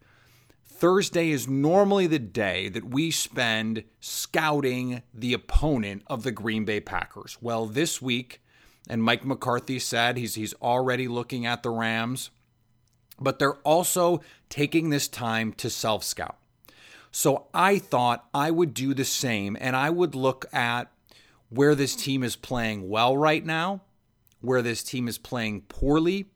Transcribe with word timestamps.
Thursday 0.65 1.31
is 1.31 1.49
normally 1.49 2.07
the 2.07 2.19
day 2.19 2.69
that 2.69 2.85
we 2.85 3.11
spend 3.11 3.85
scouting 3.99 5.01
the 5.15 5.33
opponent 5.33 6.03
of 6.07 6.23
the 6.23 6.33
Green 6.33 6.67
Bay 6.67 6.81
Packers. 6.81 7.39
Well, 7.41 7.65
this 7.67 8.03
week 8.03 8.43
and 8.89 9.03
Mike 9.03 9.25
McCarthy 9.25 9.79
said 9.79 10.17
he's 10.17 10.35
he's 10.35 10.55
already 10.55 11.09
looking 11.09 11.47
at 11.47 11.63
the 11.63 11.71
Rams, 11.71 12.31
but 13.21 13.39
they're 13.39 13.55
also 13.57 14.21
taking 14.49 14.91
this 14.91 15.09
time 15.09 15.53
to 15.55 15.71
self 15.71 16.05
scout. 16.05 16.37
So 17.11 17.47
I 17.55 17.79
thought 17.79 18.29
I 18.35 18.51
would 18.51 18.75
do 18.75 18.93
the 18.93 19.05
same 19.05 19.57
and 19.61 19.75
I 19.75 19.91
would 19.91 20.15
look 20.15 20.45
at 20.53 20.91
where 21.49 21.75
this 21.75 21.97
team 21.97 22.23
is 22.23 22.37
playing 22.37 22.89
well 22.89 23.17
right 23.17 23.45
now, 23.45 23.81
where 24.41 24.63
this 24.63 24.83
team 24.83 25.09
is 25.09 25.19
playing 25.19 25.63
poorly, 25.63 26.27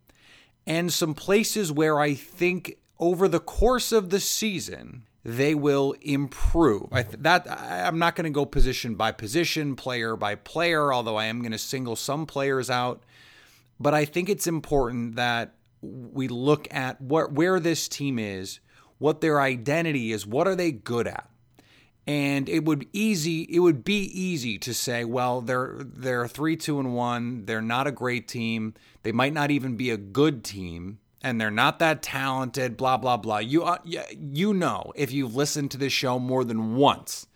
and 0.67 0.93
some 0.93 1.15
places 1.15 1.71
where 1.71 2.01
I 2.01 2.15
think 2.15 2.79
over 2.99 3.29
the 3.29 3.41
course 3.41 3.93
of 3.93 4.11
the 4.11 4.21
season 4.21 5.05
they 5.25 5.55
will 5.55 5.95
improve. 6.01 6.89
I 6.93 7.03
th- 7.03 7.17
that 7.21 7.51
I'm 7.51 7.99
not 7.99 8.17
going 8.17 8.25
to 8.25 8.31
go 8.31 8.47
position 8.47 8.95
by 8.95 9.13
position, 9.13 9.77
player 9.77 10.17
by 10.17 10.35
player, 10.35 10.93
although 10.93 11.17
I 11.17 11.27
am 11.27 11.41
going 11.41 11.53
to 11.53 11.59
single 11.59 11.97
some 11.97 12.27
players 12.27 12.71
out. 12.71 13.03
But 13.79 13.95
I 13.95 14.05
think 14.05 14.29
it's 14.29 14.47
important 14.47 15.17
that 15.17 15.55
we 15.83 16.29
look 16.29 16.73
at 16.73 17.01
what 17.01 17.33
where 17.33 17.61
this 17.61 17.89
team 17.89 18.19
is, 18.19 18.61
what 18.99 19.21
their 19.21 19.41
identity 19.41 20.13
is, 20.13 20.27
what 20.27 20.47
are 20.47 20.57
they 20.57 20.73
good 20.73 21.07
at. 21.07 21.29
And 22.07 22.49
it 22.49 22.65
would 22.65 22.87
easy 22.93 23.43
it 23.43 23.61
would 23.61 23.85
be 23.85 24.05
easy 24.19 24.59
to 24.59 24.73
say, 24.73 25.05
well, 25.05 25.43
they're 25.43 25.77
they're 25.79 26.27
3 26.27 26.57
2 26.57 26.81
and 26.81 26.95
1, 26.95 27.45
they're 27.45 27.61
not 27.61 27.87
a 27.87 27.93
great 27.93 28.27
team. 28.27 28.75
They 29.03 29.13
might 29.13 29.35
not 29.35 29.51
even 29.51 29.77
be 29.77 29.91
a 29.91 29.99
good 29.99 30.45
team 30.45 30.99
and 31.23 31.41
they're 31.41 31.51
not 31.51 31.79
that 31.81 32.03
talented, 32.03 32.77
blah 32.77 32.97
blah 32.97 33.17
blah. 33.17 33.39
You 33.39 33.77
you 33.85 34.55
know 34.55 34.93
if 34.97 35.13
you've 35.13 35.35
listened 35.35 35.71
to 35.73 35.79
this 35.79 35.93
show 35.93 36.19
more 36.19 36.45
than 36.45 36.77
once 36.77 37.27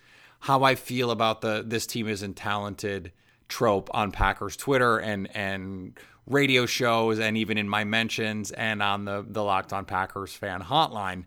how 0.40 0.62
I 0.62 0.74
feel 0.74 1.10
about 1.10 1.40
the 1.40 1.64
this 1.66 1.86
team 1.86 2.08
isn't 2.08 2.36
talented 2.36 3.12
trope 3.48 3.90
on 3.92 4.10
Packers 4.10 4.56
Twitter 4.56 4.98
and 4.98 5.34
and 5.34 5.98
radio 6.26 6.64
shows 6.66 7.18
and 7.18 7.36
even 7.36 7.58
in 7.58 7.68
my 7.68 7.84
mentions 7.84 8.50
and 8.50 8.82
on 8.82 9.04
the 9.04 9.24
the 9.26 9.42
Locked 9.42 9.72
On 9.72 9.84
Packers 9.84 10.34
fan 10.34 10.62
hotline. 10.62 11.24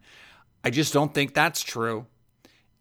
I 0.64 0.70
just 0.70 0.94
don't 0.94 1.14
think 1.14 1.34
that's 1.34 1.62
true. 1.62 2.08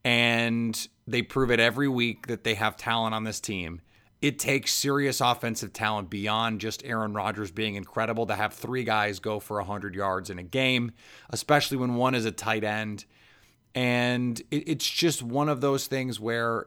And 0.05 0.89
they 1.07 1.23
prove 1.23 1.51
it 1.51 1.61
every 1.61 1.89
week 1.89 2.29
that 2.29 2.45
they 2.45 2.55
have 2.55 2.77
talent 2.77 3.15
on 3.15 3.25
this 3.25 3.41
team 3.41 3.81
it 4.23 4.39
takes 4.39 4.73
serious 4.73 5.21
offensive 5.21 5.73
talent 5.73 6.09
beyond 6.09 6.61
just 6.61 6.85
Aaron 6.85 7.13
Rodgers 7.13 7.51
being 7.51 7.75
incredible 7.75 8.27
to 8.27 8.35
have 8.35 8.55
three 8.55 8.85
guys 8.85 9.19
go 9.19 9.39
for 9.39 9.59
100 9.59 9.95
yards 9.95 10.31
in 10.31 10.39
a 10.39 10.43
game, 10.43 10.93
especially 11.31 11.77
when 11.77 11.95
one 11.95 12.15
is 12.15 12.25
a 12.25 12.33
tight 12.33 12.65
end. 12.65 13.05
And 13.75 14.41
it's 14.51 14.89
just 14.89 15.23
one 15.23 15.51
of 15.51 15.61
those 15.61 15.87
things 15.87 16.19
where 16.19 16.67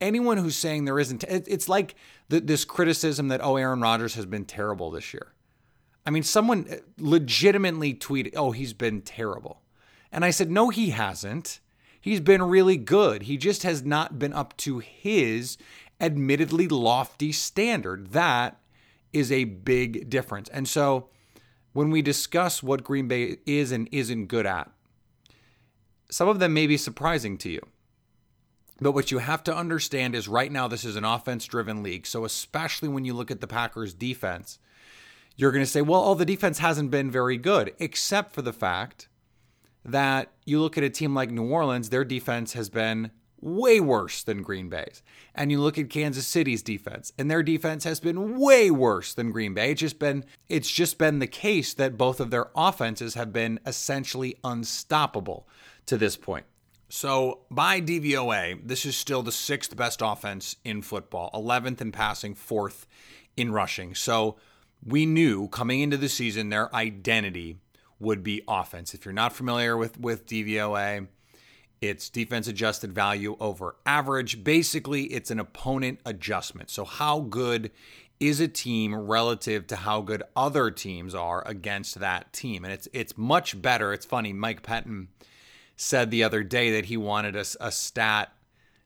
anyone 0.00 0.38
who's 0.38 0.54
saying 0.54 0.84
there 0.84 1.00
isn't, 1.00 1.24
it's 1.24 1.68
like 1.68 1.96
this 2.28 2.64
criticism 2.64 3.28
that, 3.28 3.40
oh, 3.42 3.56
Aaron 3.56 3.80
Rodgers 3.80 4.14
has 4.14 4.26
been 4.26 4.44
terrible 4.44 4.92
this 4.92 5.12
year. 5.12 5.32
I 6.06 6.10
mean, 6.10 6.22
someone 6.22 6.68
legitimately 6.98 7.94
tweeted, 7.94 8.34
oh, 8.36 8.52
he's 8.52 8.72
been 8.72 9.02
terrible. 9.02 9.60
And 10.12 10.24
I 10.24 10.30
said, 10.30 10.50
no, 10.50 10.70
he 10.70 10.90
hasn't. 10.90 11.60
He's 12.00 12.20
been 12.20 12.42
really 12.42 12.76
good. 12.76 13.24
He 13.24 13.36
just 13.36 13.64
has 13.64 13.84
not 13.84 14.18
been 14.18 14.32
up 14.32 14.56
to 14.58 14.78
his 14.78 15.58
admittedly 16.00 16.68
lofty 16.68 17.32
standard. 17.32 18.12
That 18.12 18.60
is 19.12 19.30
a 19.30 19.44
big 19.44 20.08
difference. 20.08 20.48
And 20.48 20.68
so 20.68 21.08
when 21.72 21.90
we 21.90 22.02
discuss 22.02 22.62
what 22.62 22.84
Green 22.84 23.08
Bay 23.08 23.38
is 23.46 23.72
and 23.72 23.88
isn't 23.92 24.26
good 24.26 24.46
at, 24.46 24.70
some 26.10 26.28
of 26.28 26.38
them 26.38 26.52
may 26.52 26.66
be 26.66 26.76
surprising 26.76 27.38
to 27.38 27.50
you. 27.50 27.60
But 28.80 28.92
what 28.92 29.10
you 29.10 29.18
have 29.18 29.44
to 29.44 29.54
understand 29.54 30.14
is 30.14 30.26
right 30.26 30.50
now, 30.50 30.66
this 30.66 30.84
is 30.84 30.96
an 30.96 31.04
offense 31.04 31.44
driven 31.44 31.82
league. 31.82 32.06
So, 32.06 32.24
especially 32.24 32.88
when 32.88 33.04
you 33.04 33.12
look 33.12 33.30
at 33.30 33.40
the 33.40 33.46
Packers' 33.46 33.92
defense, 33.92 34.58
you're 35.36 35.52
going 35.52 35.64
to 35.64 35.70
say, 35.70 35.82
well, 35.82 36.02
oh, 36.04 36.14
the 36.14 36.24
defense 36.24 36.58
hasn't 36.58 36.90
been 36.90 37.10
very 37.10 37.36
good, 37.36 37.74
except 37.78 38.34
for 38.34 38.42
the 38.42 38.52
fact 38.52 39.08
that 39.84 40.32
you 40.44 40.60
look 40.60 40.78
at 40.78 40.84
a 40.84 40.90
team 40.90 41.14
like 41.14 41.30
New 41.30 41.48
Orleans, 41.48 41.90
their 41.90 42.04
defense 42.04 42.54
has 42.54 42.70
been 42.70 43.10
way 43.40 43.80
worse 43.80 44.22
than 44.22 44.42
Green 44.42 44.68
Bay's. 44.68 45.02
And 45.34 45.50
you 45.50 45.60
look 45.60 45.78
at 45.78 45.90
Kansas 45.90 46.26
City's 46.26 46.62
defense, 46.62 47.12
and 47.18 47.30
their 47.30 47.42
defense 47.42 47.84
has 47.84 48.00
been 48.00 48.38
way 48.38 48.70
worse 48.70 49.14
than 49.14 49.32
Green 49.32 49.54
Bay. 49.54 49.72
It's 49.72 49.80
just 49.80 49.98
been 49.98 50.24
it's 50.48 50.70
just 50.70 50.98
been 50.98 51.18
the 51.18 51.26
case 51.26 51.74
that 51.74 51.98
both 51.98 52.20
of 52.20 52.30
their 52.30 52.50
offenses 52.54 53.14
have 53.14 53.32
been 53.32 53.60
essentially 53.66 54.36
unstoppable 54.44 55.48
to 55.86 55.96
this 55.96 56.16
point. 56.16 56.46
So, 56.92 57.42
by 57.50 57.80
DVOA, 57.80 58.66
this 58.66 58.84
is 58.84 58.96
still 58.96 59.22
the 59.22 59.30
sixth 59.30 59.76
best 59.76 60.00
offense 60.02 60.56
in 60.64 60.82
football, 60.82 61.30
11th 61.32 61.80
in 61.80 61.92
passing, 61.92 62.34
fourth 62.34 62.88
in 63.36 63.52
rushing. 63.52 63.94
So, 63.94 64.36
we 64.84 65.06
knew 65.06 65.46
coming 65.48 65.80
into 65.80 65.96
the 65.96 66.08
season 66.08 66.48
their 66.48 66.74
identity 66.74 67.58
would 68.00 68.24
be 68.24 68.42
offense. 68.48 68.92
If 68.92 69.04
you're 69.04 69.12
not 69.14 69.32
familiar 69.32 69.76
with 69.76 70.00
with 70.00 70.26
DVOA, 70.26 71.06
it's 71.80 72.10
defense 72.10 72.46
adjusted 72.46 72.92
value 72.92 73.36
over 73.40 73.76
average. 73.86 74.44
Basically, 74.44 75.04
it's 75.04 75.30
an 75.30 75.40
opponent 75.40 76.00
adjustment. 76.04 76.70
So, 76.70 76.84
how 76.84 77.20
good 77.20 77.70
is 78.18 78.38
a 78.38 78.48
team 78.48 78.94
relative 78.94 79.66
to 79.68 79.76
how 79.76 80.02
good 80.02 80.22
other 80.36 80.70
teams 80.70 81.14
are 81.14 81.42
against 81.46 82.00
that 82.00 82.32
team? 82.32 82.64
And 82.64 82.72
it's 82.72 82.88
it's 82.92 83.16
much 83.16 83.60
better. 83.60 83.92
It's 83.92 84.04
funny. 84.04 84.32
Mike 84.32 84.62
Pettine 84.62 85.08
said 85.76 86.10
the 86.10 86.22
other 86.22 86.42
day 86.42 86.72
that 86.72 86.86
he 86.86 86.96
wanted 86.98 87.34
a, 87.34 87.44
a 87.60 87.72
stat 87.72 88.32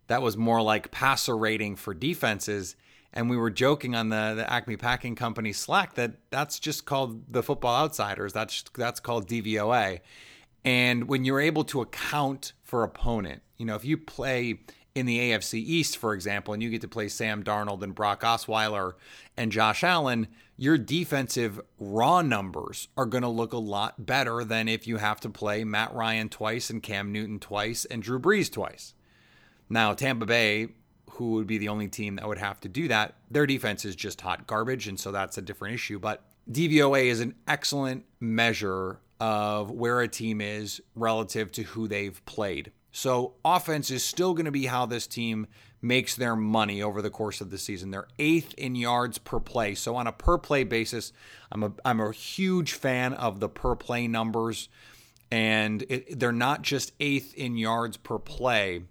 that 0.06 0.22
was 0.22 0.36
more 0.36 0.62
like 0.62 0.92
passer 0.92 1.36
rating 1.36 1.74
for 1.76 1.94
defenses. 1.94 2.76
And 3.12 3.30
we 3.30 3.36
were 3.36 3.50
joking 3.50 3.94
on 3.94 4.08
the, 4.08 4.34
the 4.36 4.52
Acme 4.52 4.76
Packing 4.76 5.14
Company 5.14 5.52
Slack 5.52 5.94
that 5.94 6.12
that's 6.30 6.60
just 6.60 6.84
called 6.84 7.32
the 7.32 7.42
Football 7.42 7.74
Outsiders. 7.74 8.32
That's 8.32 8.64
that's 8.76 9.00
called 9.00 9.28
DVOA. 9.28 10.00
And 10.64 11.08
when 11.08 11.25
you're 11.25 11.40
able 11.40 11.64
to 11.64 11.81
account 11.81 12.52
for 12.62 12.82
opponent, 12.82 13.43
you 13.56 13.66
know, 13.66 13.75
if 13.75 13.84
you 13.84 13.96
play 13.96 14.61
in 14.94 15.06
the 15.06 15.19
AFC 15.19 15.55
East, 15.55 15.99
for 15.99 16.14
example, 16.14 16.55
and 16.55 16.62
you 16.62 16.70
get 16.70 16.81
to 16.82 16.88
play 16.88 17.08
Sam 17.08 17.43
Darnold 17.43 17.82
and 17.82 17.94
Brock 17.94 18.22
Osweiler 18.22 18.93
and 19.37 19.50
Josh 19.50 19.82
Allen, 19.82 20.28
your 20.56 20.78
defensive 20.78 21.61
raw 21.78 22.22
numbers 22.22 22.88
are 22.96 23.06
going 23.06 23.22
to 23.22 23.28
look 23.28 23.52
a 23.52 23.58
lot 23.58 24.06
better 24.06 24.44
than 24.44 24.69
if 24.69 24.87
you 24.87 24.99
have 24.99 25.20
to 25.20 25.28
play 25.28 25.64
Matt 25.64 25.93
Ryan 25.93 26.28
twice 26.28 26.70
and 26.70 26.82
Cam 26.82 27.10
Newton 27.10 27.40
twice 27.40 27.84
and 27.84 28.02
Drew 28.02 28.20
Brees 28.20 28.50
twice. 28.50 28.94
Now, 29.69 29.94
Tampa 29.94 30.26
Bay, 30.26 30.69
who 31.10 31.32
would 31.32 31.49
be 31.49 31.58
the 31.58 31.69
only 31.69 31.88
team 31.88 32.17
that 32.17 32.28
would 32.28 32.38
have 32.38 32.60
to 32.60 32.69
do 32.69 32.87
that, 32.88 33.17
their 33.31 33.46
defense 33.46 33.84
is 33.84 33.96
just 33.96 34.20
hot 34.20 34.46
garbage, 34.46 34.87
and 34.87 34.99
so 34.99 35.10
that's 35.10 35.38
a 35.38 35.43
different 35.43 35.75
issue. 35.75 35.99
But 35.99 36.22
DVOA 36.50 37.06
is 37.06 37.20
an 37.20 37.34
excellent 37.49 38.05
measure 38.20 39.00
of 39.20 39.70
where 39.70 40.00
a 40.00 40.08
team 40.08 40.40
is 40.40 40.81
relative 40.94 41.52
to 41.52 41.62
who 41.62 41.88
they've 41.88 42.25
played. 42.26 42.72
So 42.93 43.34
offense 43.44 43.90
is 43.90 44.05
still 44.05 44.34
going 44.34 44.44
to 44.44 44.52
be 44.52 44.66
how 44.66 44.87
this 44.87 45.06
team 45.06 45.49
makes 45.82 46.16
their 46.16 46.34
money 46.34 46.82
over 46.82 47.02
the 47.02 47.11
course 47.11 47.40
of 47.40 47.50
the 47.50 47.58
season. 47.58 47.90
They're 47.90 48.08
eighth 48.19 48.55
in 48.55 48.75
yards 48.75 49.19
per 49.19 49.38
play. 49.40 49.75
So 49.75 49.96
on 49.96 50.06
a 50.06 50.12
per 50.12 50.38
play 50.38 50.64
basis, 50.64 51.12
I'm 51.52 51.62
a 51.62 51.72
I'm 51.84 52.00
a 52.00 52.12
huge 52.12 52.72
fan 52.72 53.12
of 53.12 53.40
the 53.40 53.49
per 53.49 53.75
play 53.75 54.08
numbers, 54.08 54.69
and 55.31 55.84
it, 55.88 56.19
they're 56.19 56.32
not 56.32 56.62
just 56.62 56.93
eighth 57.00 57.34
in 57.34 57.56
yards 57.56 57.96
per 57.96 58.19
play, 58.19 58.84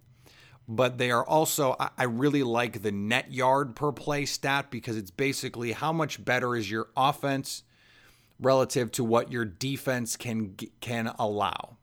but 0.67 0.97
they 0.97 1.09
are 1.09 1.25
also 1.25 1.75
I, 1.79 1.89
I 1.97 2.03
really 2.03 2.43
like 2.43 2.81
the 2.81 2.91
net 2.91 3.31
yard 3.31 3.75
per 3.75 3.91
play 3.91 4.25
stat 4.25 4.69
because 4.69 4.97
it's 4.97 5.11
basically 5.11 5.71
how 5.71 5.91
much 5.91 6.23
better 6.23 6.55
is 6.55 6.69
your 6.69 6.89
offense 6.95 7.63
relative 8.39 8.91
to 8.93 9.03
what 9.03 9.31
your 9.31 9.45
defense 9.45 10.17
can 10.17 10.55
can 10.81 11.07
allow 11.19 11.77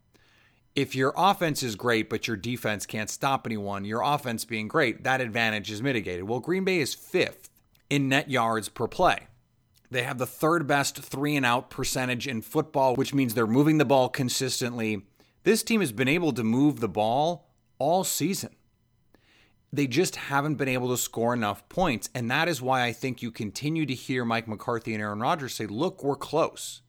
if 0.76 0.94
your 0.94 1.12
offense 1.16 1.62
is 1.62 1.76
great, 1.76 2.08
but 2.08 2.28
your 2.28 2.36
defense 2.36 2.86
can't 2.86 3.10
stop 3.10 3.46
anyone, 3.46 3.84
your 3.84 4.02
offense 4.02 4.44
being 4.44 4.68
great, 4.68 5.04
that 5.04 5.20
advantage 5.20 5.70
is 5.70 5.82
mitigated. 5.82 6.24
Well, 6.24 6.40
Green 6.40 6.64
Bay 6.64 6.78
is 6.78 6.94
fifth 6.94 7.50
in 7.88 8.08
net 8.08 8.30
yards 8.30 8.68
per 8.68 8.86
play. 8.86 9.26
They 9.90 10.04
have 10.04 10.18
the 10.18 10.26
third 10.26 10.66
best 10.66 10.96
three 10.98 11.34
and 11.34 11.44
out 11.44 11.68
percentage 11.68 12.28
in 12.28 12.42
football, 12.42 12.94
which 12.94 13.12
means 13.12 13.34
they're 13.34 13.46
moving 13.46 13.78
the 13.78 13.84
ball 13.84 14.08
consistently. 14.08 15.02
This 15.42 15.64
team 15.64 15.80
has 15.80 15.90
been 15.90 16.08
able 16.08 16.32
to 16.34 16.44
move 16.44 16.78
the 16.78 16.88
ball 16.88 17.50
all 17.78 18.04
season. 18.04 18.54
They 19.72 19.86
just 19.86 20.16
haven't 20.16 20.56
been 20.56 20.68
able 20.68 20.88
to 20.88 20.96
score 20.96 21.32
enough 21.32 21.68
points. 21.68 22.10
And 22.14 22.30
that 22.30 22.48
is 22.48 22.60
why 22.60 22.82
I 22.82 22.92
think 22.92 23.22
you 23.22 23.30
continue 23.30 23.86
to 23.86 23.94
hear 23.94 24.24
Mike 24.24 24.48
McCarthy 24.48 24.94
and 24.94 25.02
Aaron 25.02 25.20
Rodgers 25.20 25.54
say, 25.54 25.66
look, 25.66 26.02
we're 26.02 26.16
close 26.16 26.82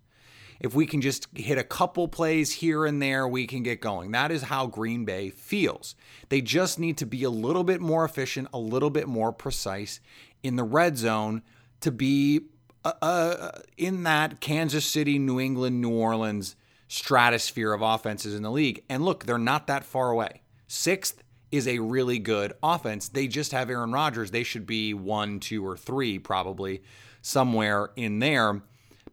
if 0.61 0.75
we 0.75 0.85
can 0.85 1.01
just 1.01 1.27
hit 1.35 1.57
a 1.57 1.63
couple 1.63 2.07
plays 2.07 2.51
here 2.51 2.85
and 2.85 3.01
there, 3.01 3.27
we 3.27 3.47
can 3.47 3.63
get 3.63 3.81
going. 3.81 4.11
That 4.11 4.31
is 4.31 4.43
how 4.43 4.67
Green 4.67 5.05
Bay 5.05 5.31
feels. 5.31 5.95
They 6.29 6.39
just 6.39 6.77
need 6.77 6.97
to 6.99 7.05
be 7.07 7.23
a 7.23 7.31
little 7.31 7.63
bit 7.63 7.81
more 7.81 8.05
efficient, 8.05 8.47
a 8.53 8.59
little 8.59 8.91
bit 8.91 9.07
more 9.07 9.33
precise 9.33 9.99
in 10.43 10.57
the 10.57 10.63
red 10.63 10.97
zone 10.97 11.41
to 11.81 11.91
be 11.91 12.41
uh, 12.85 12.93
uh, 13.01 13.51
in 13.75 14.03
that 14.03 14.39
Kansas 14.39 14.85
City, 14.85 15.17
New 15.17 15.39
England, 15.39 15.81
New 15.81 15.91
Orleans 15.91 16.55
stratosphere 16.87 17.73
of 17.73 17.81
offenses 17.81 18.35
in 18.35 18.43
the 18.43 18.51
league. 18.51 18.83
And 18.87 19.03
look, 19.03 19.25
they're 19.25 19.39
not 19.39 19.65
that 19.65 19.83
far 19.83 20.11
away. 20.11 20.43
Sixth 20.67 21.23
is 21.51 21.67
a 21.67 21.79
really 21.79 22.19
good 22.19 22.53
offense. 22.63 23.09
They 23.09 23.27
just 23.27 23.51
have 23.51 23.69
Aaron 23.69 23.91
Rodgers. 23.91 24.31
They 24.31 24.43
should 24.43 24.65
be 24.65 24.93
one, 24.93 25.39
two, 25.39 25.65
or 25.65 25.77
three, 25.77 26.19
probably 26.19 26.81
somewhere 27.21 27.91
in 27.95 28.19
there 28.19 28.61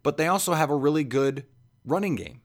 but 0.02 0.17
they 0.17 0.26
also 0.26 0.55
have 0.55 0.70
a 0.70 0.76
really 0.76 1.05
good 1.05 1.44
running 1.85 2.14
game. 2.14 2.40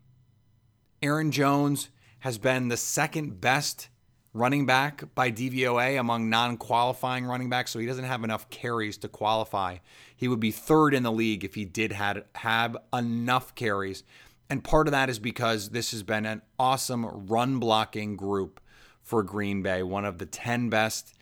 Aaron 1.01 1.31
Jones 1.31 1.89
has 2.19 2.37
been 2.37 2.69
the 2.69 2.77
second 2.77 3.41
best 3.41 3.89
running 4.33 4.65
back 4.65 5.03
by 5.13 5.31
DVOA 5.31 5.99
among 5.99 6.29
non 6.29 6.57
qualifying 6.57 7.25
running 7.25 7.49
backs, 7.49 7.71
so 7.71 7.79
he 7.79 7.85
doesn't 7.85 8.05
have 8.05 8.23
enough 8.23 8.49
carries 8.49 8.97
to 8.97 9.07
qualify. 9.07 9.77
He 10.15 10.27
would 10.27 10.39
be 10.39 10.51
third 10.51 10.93
in 10.93 11.03
the 11.03 11.11
league 11.11 11.43
if 11.43 11.55
he 11.55 11.65
did 11.65 11.91
had, 11.91 12.23
have 12.35 12.77
enough 12.93 13.53
carries. 13.55 14.03
And 14.49 14.63
part 14.63 14.87
of 14.87 14.91
that 14.91 15.09
is 15.09 15.19
because 15.19 15.69
this 15.69 15.91
has 15.91 16.03
been 16.03 16.25
an 16.25 16.41
awesome 16.59 17.05
run 17.05 17.59
blocking 17.59 18.15
group 18.15 18.59
for 19.03 19.21
Green 19.21 19.61
Bay, 19.61 19.83
one 19.83 20.05
of 20.05 20.17
the 20.17 20.25
10 20.25 20.69
best 20.69 21.13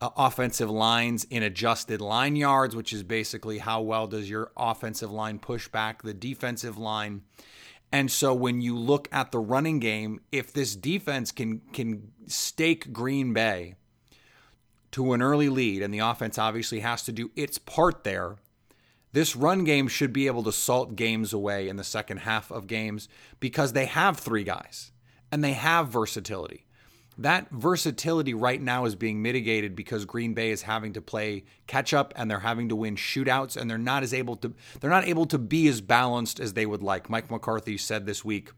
uh, 0.00 0.10
offensive 0.16 0.70
lines 0.70 1.24
in 1.24 1.42
adjusted 1.42 2.00
line 2.00 2.36
yards, 2.36 2.76
which 2.76 2.92
is 2.92 3.02
basically 3.02 3.58
how 3.58 3.80
well 3.80 4.06
does 4.06 4.30
your 4.30 4.52
offensive 4.56 5.10
line 5.10 5.38
push 5.38 5.68
back 5.68 6.02
the 6.02 6.14
defensive 6.14 6.78
line. 6.78 7.22
And 7.92 8.10
so 8.10 8.32
when 8.32 8.60
you 8.60 8.76
look 8.76 9.08
at 9.10 9.32
the 9.32 9.40
running 9.40 9.80
game, 9.80 10.20
if 10.30 10.52
this 10.52 10.76
defense 10.76 11.32
can 11.32 11.60
can 11.72 12.12
stake 12.26 12.92
Green 12.92 13.32
Bay 13.32 13.74
to 14.92 15.12
an 15.12 15.22
early 15.22 15.48
lead 15.48 15.82
and 15.82 15.92
the 15.92 15.98
offense 15.98 16.38
obviously 16.38 16.80
has 16.80 17.02
to 17.04 17.12
do 17.12 17.30
its 17.34 17.58
part 17.58 18.04
there, 18.04 18.36
this 19.12 19.34
run 19.34 19.64
game 19.64 19.88
should 19.88 20.12
be 20.12 20.28
able 20.28 20.44
to 20.44 20.52
salt 20.52 20.94
games 20.94 21.32
away 21.32 21.68
in 21.68 21.76
the 21.76 21.84
second 21.84 22.18
half 22.18 22.50
of 22.52 22.68
games 22.68 23.08
because 23.40 23.72
they 23.72 23.86
have 23.86 24.18
three 24.18 24.44
guys 24.44 24.92
and 25.32 25.42
they 25.42 25.52
have 25.52 25.88
versatility 25.88 26.64
that 27.20 27.50
versatility 27.50 28.32
right 28.32 28.60
now 28.60 28.86
is 28.86 28.94
being 28.94 29.20
mitigated 29.20 29.76
because 29.76 30.06
Green 30.06 30.32
Bay 30.32 30.50
is 30.50 30.62
having 30.62 30.94
to 30.94 31.02
play 31.02 31.44
catch 31.66 31.92
up 31.92 32.14
and 32.16 32.30
they're 32.30 32.40
having 32.40 32.70
to 32.70 32.76
win 32.76 32.96
shootouts 32.96 33.58
and 33.58 33.70
they're 33.70 33.76
not 33.76 34.02
as 34.02 34.14
able 34.14 34.36
to 34.36 34.54
they're 34.80 34.90
not 34.90 35.06
able 35.06 35.26
to 35.26 35.38
be 35.38 35.68
as 35.68 35.82
balanced 35.82 36.40
as 36.40 36.54
they 36.54 36.64
would 36.64 36.82
like. 36.82 37.10
Mike 37.10 37.30
McCarthy 37.30 37.76
said 37.76 38.06
this 38.06 38.24
week 38.24 38.50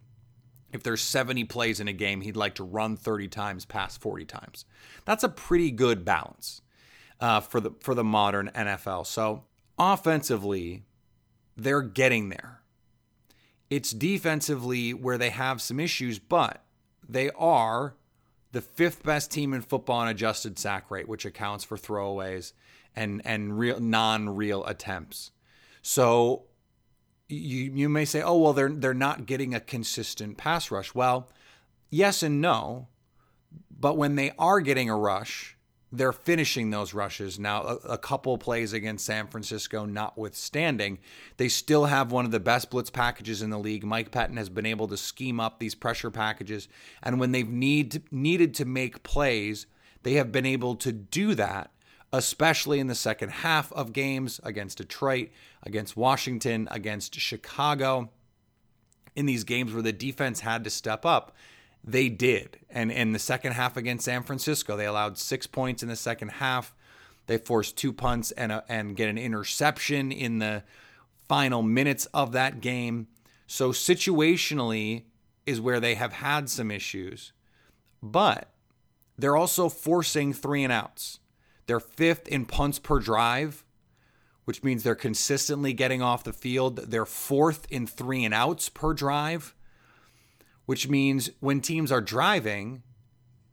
if 0.72 0.82
there's 0.82 1.02
70 1.02 1.44
plays 1.44 1.80
in 1.80 1.88
a 1.88 1.92
game, 1.92 2.22
he'd 2.22 2.36
like 2.36 2.54
to 2.54 2.64
run 2.64 2.96
30 2.96 3.28
times, 3.28 3.64
pass 3.64 3.98
40 3.98 4.24
times. 4.24 4.64
That's 5.04 5.24
a 5.24 5.28
pretty 5.28 5.70
good 5.70 6.04
balance 6.04 6.62
uh, 7.20 7.40
for 7.40 7.60
the 7.60 7.72
for 7.80 7.94
the 7.94 8.04
modern 8.04 8.50
NFL. 8.54 9.06
So 9.06 9.44
offensively, 9.76 10.84
they're 11.56 11.82
getting 11.82 12.28
there. 12.28 12.60
It's 13.68 13.90
defensively 13.90 14.94
where 14.94 15.18
they 15.18 15.30
have 15.30 15.60
some 15.60 15.80
issues, 15.80 16.18
but 16.20 16.64
they 17.08 17.30
are 17.30 17.94
the 18.52 18.60
fifth 18.60 19.02
best 19.02 19.30
team 19.30 19.52
in 19.54 19.62
football 19.62 19.98
on 19.98 20.08
adjusted 20.08 20.58
sack 20.58 20.90
rate, 20.90 21.08
which 21.08 21.24
accounts 21.24 21.64
for 21.64 21.76
throwaways 21.76 22.52
and 22.94 23.22
and 23.24 23.58
real 23.58 23.80
non-real 23.80 24.64
attempts. 24.66 25.32
So 25.80 26.44
you 27.28 27.72
you 27.74 27.88
may 27.88 28.04
say, 28.04 28.22
"Oh, 28.22 28.38
well 28.38 28.52
they're 28.52 28.68
they're 28.68 28.94
not 28.94 29.26
getting 29.26 29.54
a 29.54 29.60
consistent 29.60 30.36
pass 30.36 30.70
rush." 30.70 30.94
Well, 30.94 31.30
yes 31.90 32.22
and 32.22 32.40
no. 32.40 32.88
But 33.70 33.96
when 33.96 34.14
they 34.14 34.32
are 34.38 34.60
getting 34.60 34.88
a 34.88 34.96
rush, 34.96 35.56
they're 35.92 36.12
finishing 36.12 36.70
those 36.70 36.94
rushes. 36.94 37.38
Now, 37.38 37.62
a, 37.62 37.74
a, 37.90 37.98
couple 37.98 38.38
plays 38.38 38.72
against 38.72 39.04
San 39.04 39.26
Francisco 39.26 39.84
notwithstanding, 39.84 40.98
they 41.36 41.48
still 41.48 41.84
have 41.84 42.10
one 42.10 42.24
of 42.24 42.30
the 42.30 42.40
best 42.40 42.70
blitz 42.70 42.88
packages 42.88 43.42
in 43.42 43.50
the 43.50 43.58
league. 43.58 43.84
Mike 43.84 44.10
Pettine 44.10 44.38
has 44.38 44.48
been 44.48 44.64
able 44.64 44.88
to 44.88 44.96
scheme 44.96 45.38
up 45.38 45.58
these 45.58 45.74
pressure 45.74 46.10
packages, 46.10 46.66
and 47.02 47.20
when 47.20 47.32
they've 47.32 47.48
need 47.48 48.02
needed 48.10 48.54
to 48.54 48.64
make 48.64 49.02
plays, 49.02 49.66
they 50.02 50.14
have 50.14 50.32
been 50.32 50.46
able 50.46 50.74
to 50.76 50.92
do 50.92 51.34
that, 51.34 51.70
especially 52.10 52.80
in 52.80 52.86
the 52.86 52.94
second 52.94 53.28
half 53.28 53.70
of 53.74 53.92
games 53.92 54.40
against 54.42 54.78
Detroit, 54.78 55.28
against 55.62 55.96
Washington, 55.96 56.68
against 56.70 57.14
Chicago. 57.14 58.10
In 59.14 59.26
these 59.26 59.44
games 59.44 59.74
where 59.74 59.82
the 59.82 59.92
defense 59.92 60.40
had 60.40 60.64
to 60.64 60.70
step 60.70 61.04
up, 61.04 61.36
they 61.84 62.08
did. 62.08 62.58
And 62.70 62.92
in 62.92 63.12
the 63.12 63.18
second 63.18 63.52
half 63.52 63.76
against 63.76 64.04
San 64.04 64.22
Francisco, 64.22 64.76
they 64.76 64.86
allowed 64.86 65.18
six 65.18 65.46
points 65.46 65.82
in 65.82 65.88
the 65.88 65.96
second 65.96 66.28
half. 66.28 66.74
They 67.26 67.38
forced 67.38 67.76
two 67.76 67.92
punts 67.92 68.30
and 68.32 68.52
a, 68.52 68.64
and 68.68 68.96
get 68.96 69.08
an 69.08 69.18
interception 69.18 70.12
in 70.12 70.38
the 70.38 70.64
final 71.28 71.62
minutes 71.62 72.06
of 72.06 72.32
that 72.32 72.60
game. 72.60 73.08
So 73.46 73.70
situationally 73.70 75.04
is 75.46 75.60
where 75.60 75.80
they 75.80 75.94
have 75.94 76.12
had 76.12 76.48
some 76.48 76.70
issues. 76.70 77.32
But 78.02 78.52
they're 79.18 79.36
also 79.36 79.68
forcing 79.68 80.32
three 80.32 80.64
and 80.64 80.72
outs. 80.72 81.20
They're 81.66 81.80
fifth 81.80 82.28
in 82.28 82.46
punts 82.46 82.78
per 82.78 82.98
drive, 82.98 83.64
which 84.44 84.64
means 84.64 84.82
they're 84.82 84.94
consistently 84.94 85.72
getting 85.72 86.02
off 86.02 86.24
the 86.24 86.32
field. 86.32 86.76
They're 86.76 87.06
fourth 87.06 87.66
in 87.70 87.86
three 87.86 88.24
and 88.24 88.34
outs 88.34 88.68
per 88.68 88.94
drive 88.94 89.54
which 90.66 90.88
means 90.88 91.30
when 91.40 91.60
teams 91.60 91.90
are 91.90 92.00
driving, 92.00 92.82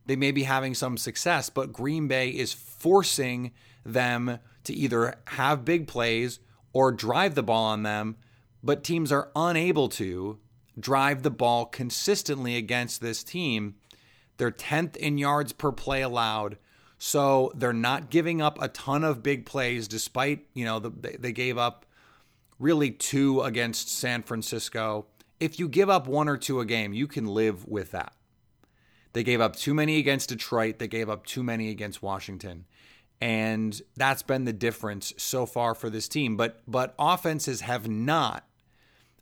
they 0.06 0.16
may 0.16 0.32
be 0.32 0.44
having 0.44 0.74
some 0.74 0.96
success, 0.96 1.50
but 1.50 1.72
Green 1.72 2.08
Bay 2.08 2.30
is 2.30 2.52
forcing 2.52 3.52
them 3.84 4.38
to 4.64 4.72
either 4.72 5.14
have 5.28 5.64
big 5.64 5.86
plays 5.86 6.40
or 6.72 6.92
drive 6.92 7.34
the 7.34 7.42
ball 7.42 7.66
on 7.66 7.82
them, 7.82 8.16
but 8.62 8.84
teams 8.84 9.10
are 9.10 9.30
unable 9.34 9.88
to 9.88 10.38
drive 10.78 11.22
the 11.22 11.30
ball 11.30 11.66
consistently 11.66 12.56
against 12.56 13.00
this 13.00 13.24
team. 13.24 13.74
They're 14.36 14.50
10th 14.50 14.96
in 14.96 15.18
yards 15.18 15.52
per 15.52 15.72
play 15.72 16.02
allowed. 16.02 16.58
So 16.98 17.50
they're 17.54 17.72
not 17.72 18.10
giving 18.10 18.42
up 18.42 18.60
a 18.60 18.68
ton 18.68 19.04
of 19.04 19.22
big 19.22 19.46
plays, 19.46 19.88
despite, 19.88 20.46
you 20.54 20.64
know, 20.64 20.78
the, 20.78 20.90
they 20.90 21.32
gave 21.32 21.56
up 21.56 21.86
really 22.58 22.90
two 22.90 23.40
against 23.40 23.88
San 23.88 24.22
Francisco 24.22 25.06
if 25.40 25.58
you 25.58 25.68
give 25.68 25.90
up 25.90 26.06
one 26.06 26.28
or 26.28 26.36
two 26.36 26.60
a 26.60 26.66
game, 26.66 26.92
you 26.92 27.06
can 27.06 27.26
live 27.26 27.66
with 27.66 27.90
that. 27.90 28.12
They 29.12 29.24
gave 29.24 29.40
up 29.40 29.56
too 29.56 29.74
many 29.74 29.98
against 29.98 30.28
Detroit, 30.28 30.78
they 30.78 30.86
gave 30.86 31.08
up 31.08 31.26
too 31.26 31.42
many 31.42 31.70
against 31.70 32.02
Washington. 32.02 32.66
And 33.20 33.80
that's 33.96 34.22
been 34.22 34.44
the 34.44 34.52
difference 34.52 35.12
so 35.16 35.44
far 35.44 35.74
for 35.74 35.90
this 35.90 36.08
team. 36.08 36.36
But 36.36 36.62
but 36.66 36.94
offenses 36.98 37.62
have 37.62 37.88
not 37.88 38.46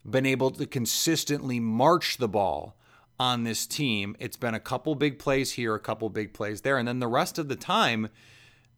been 0.09 0.25
able 0.25 0.51
to 0.51 0.65
consistently 0.65 1.59
march 1.59 2.17
the 2.17 2.29
ball 2.29 2.77
on 3.19 3.43
this 3.43 3.67
team. 3.67 4.15
It's 4.19 4.37
been 4.37 4.53
a 4.53 4.59
couple 4.59 4.95
big 4.95 5.19
plays 5.19 5.53
here, 5.53 5.75
a 5.75 5.79
couple 5.79 6.09
big 6.09 6.33
plays 6.33 6.61
there, 6.61 6.77
and 6.77 6.87
then 6.87 6.99
the 6.99 7.07
rest 7.07 7.37
of 7.37 7.49
the 7.49 7.57
time 7.57 8.09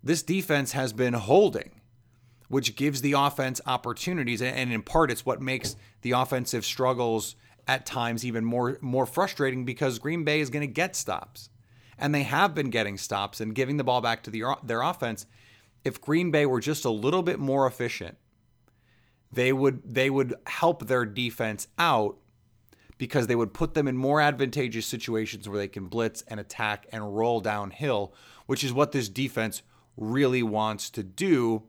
this 0.04 0.24
defense 0.24 0.72
has 0.72 0.94
been 0.94 1.14
holding 1.14 1.81
which 2.52 2.76
gives 2.76 3.02
the 3.02 3.14
offense 3.14 3.60
opportunities. 3.66 4.42
And 4.42 4.72
in 4.72 4.84
part, 4.84 5.10
it's 5.10 5.26
what 5.26 5.42
makes 5.42 5.76
the 6.02 6.12
offensive 6.12 6.66
struggles 6.66 7.36
at 7.68 7.86
times 7.86 8.26
even 8.26 8.44
more 8.44 8.78
more 8.82 9.06
frustrating 9.06 9.66
because 9.66 10.00
Green 10.00 10.24
Bay 10.24 10.42
is 10.42 10.50
going 10.50 10.68
to 10.68 10.74
get 10.82 10.96
stops. 10.96 11.50
and 11.98 12.14
they 12.14 12.24
have 12.24 12.56
been 12.56 12.72
getting 12.72 12.98
stops 12.98 13.40
and 13.40 13.54
giving 13.56 13.78
the 13.78 13.84
ball 13.84 14.02
back 14.02 14.24
to 14.24 14.32
the, 14.32 14.44
their 14.64 14.82
offense. 14.82 15.28
If 15.86 16.02
Green 16.02 16.32
Bay 16.32 16.46
were 16.48 16.60
just 16.60 16.84
a 16.84 16.90
little 16.90 17.22
bit 17.22 17.40
more 17.40 17.68
efficient, 17.68 18.18
they 19.32 19.54
would 19.54 19.82
they 19.86 20.10
would 20.10 20.34
help 20.48 20.88
their 20.88 21.06
defense 21.06 21.68
out 21.78 22.18
because 22.98 23.28
they 23.28 23.36
would 23.36 23.54
put 23.54 23.74
them 23.74 23.88
in 23.88 23.96
more 23.98 24.20
advantageous 24.20 24.86
situations 24.86 25.48
where 25.48 25.58
they 25.58 25.68
can 25.68 25.88
blitz 25.88 26.24
and 26.28 26.40
attack 26.40 26.86
and 26.92 27.16
roll 27.16 27.40
downhill, 27.40 28.14
which 28.48 28.64
is 28.64 28.74
what 28.74 28.92
this 28.92 29.10
defense 29.10 29.62
really 29.96 30.44
wants 30.44 30.90
to 30.92 31.04
do. 31.04 31.64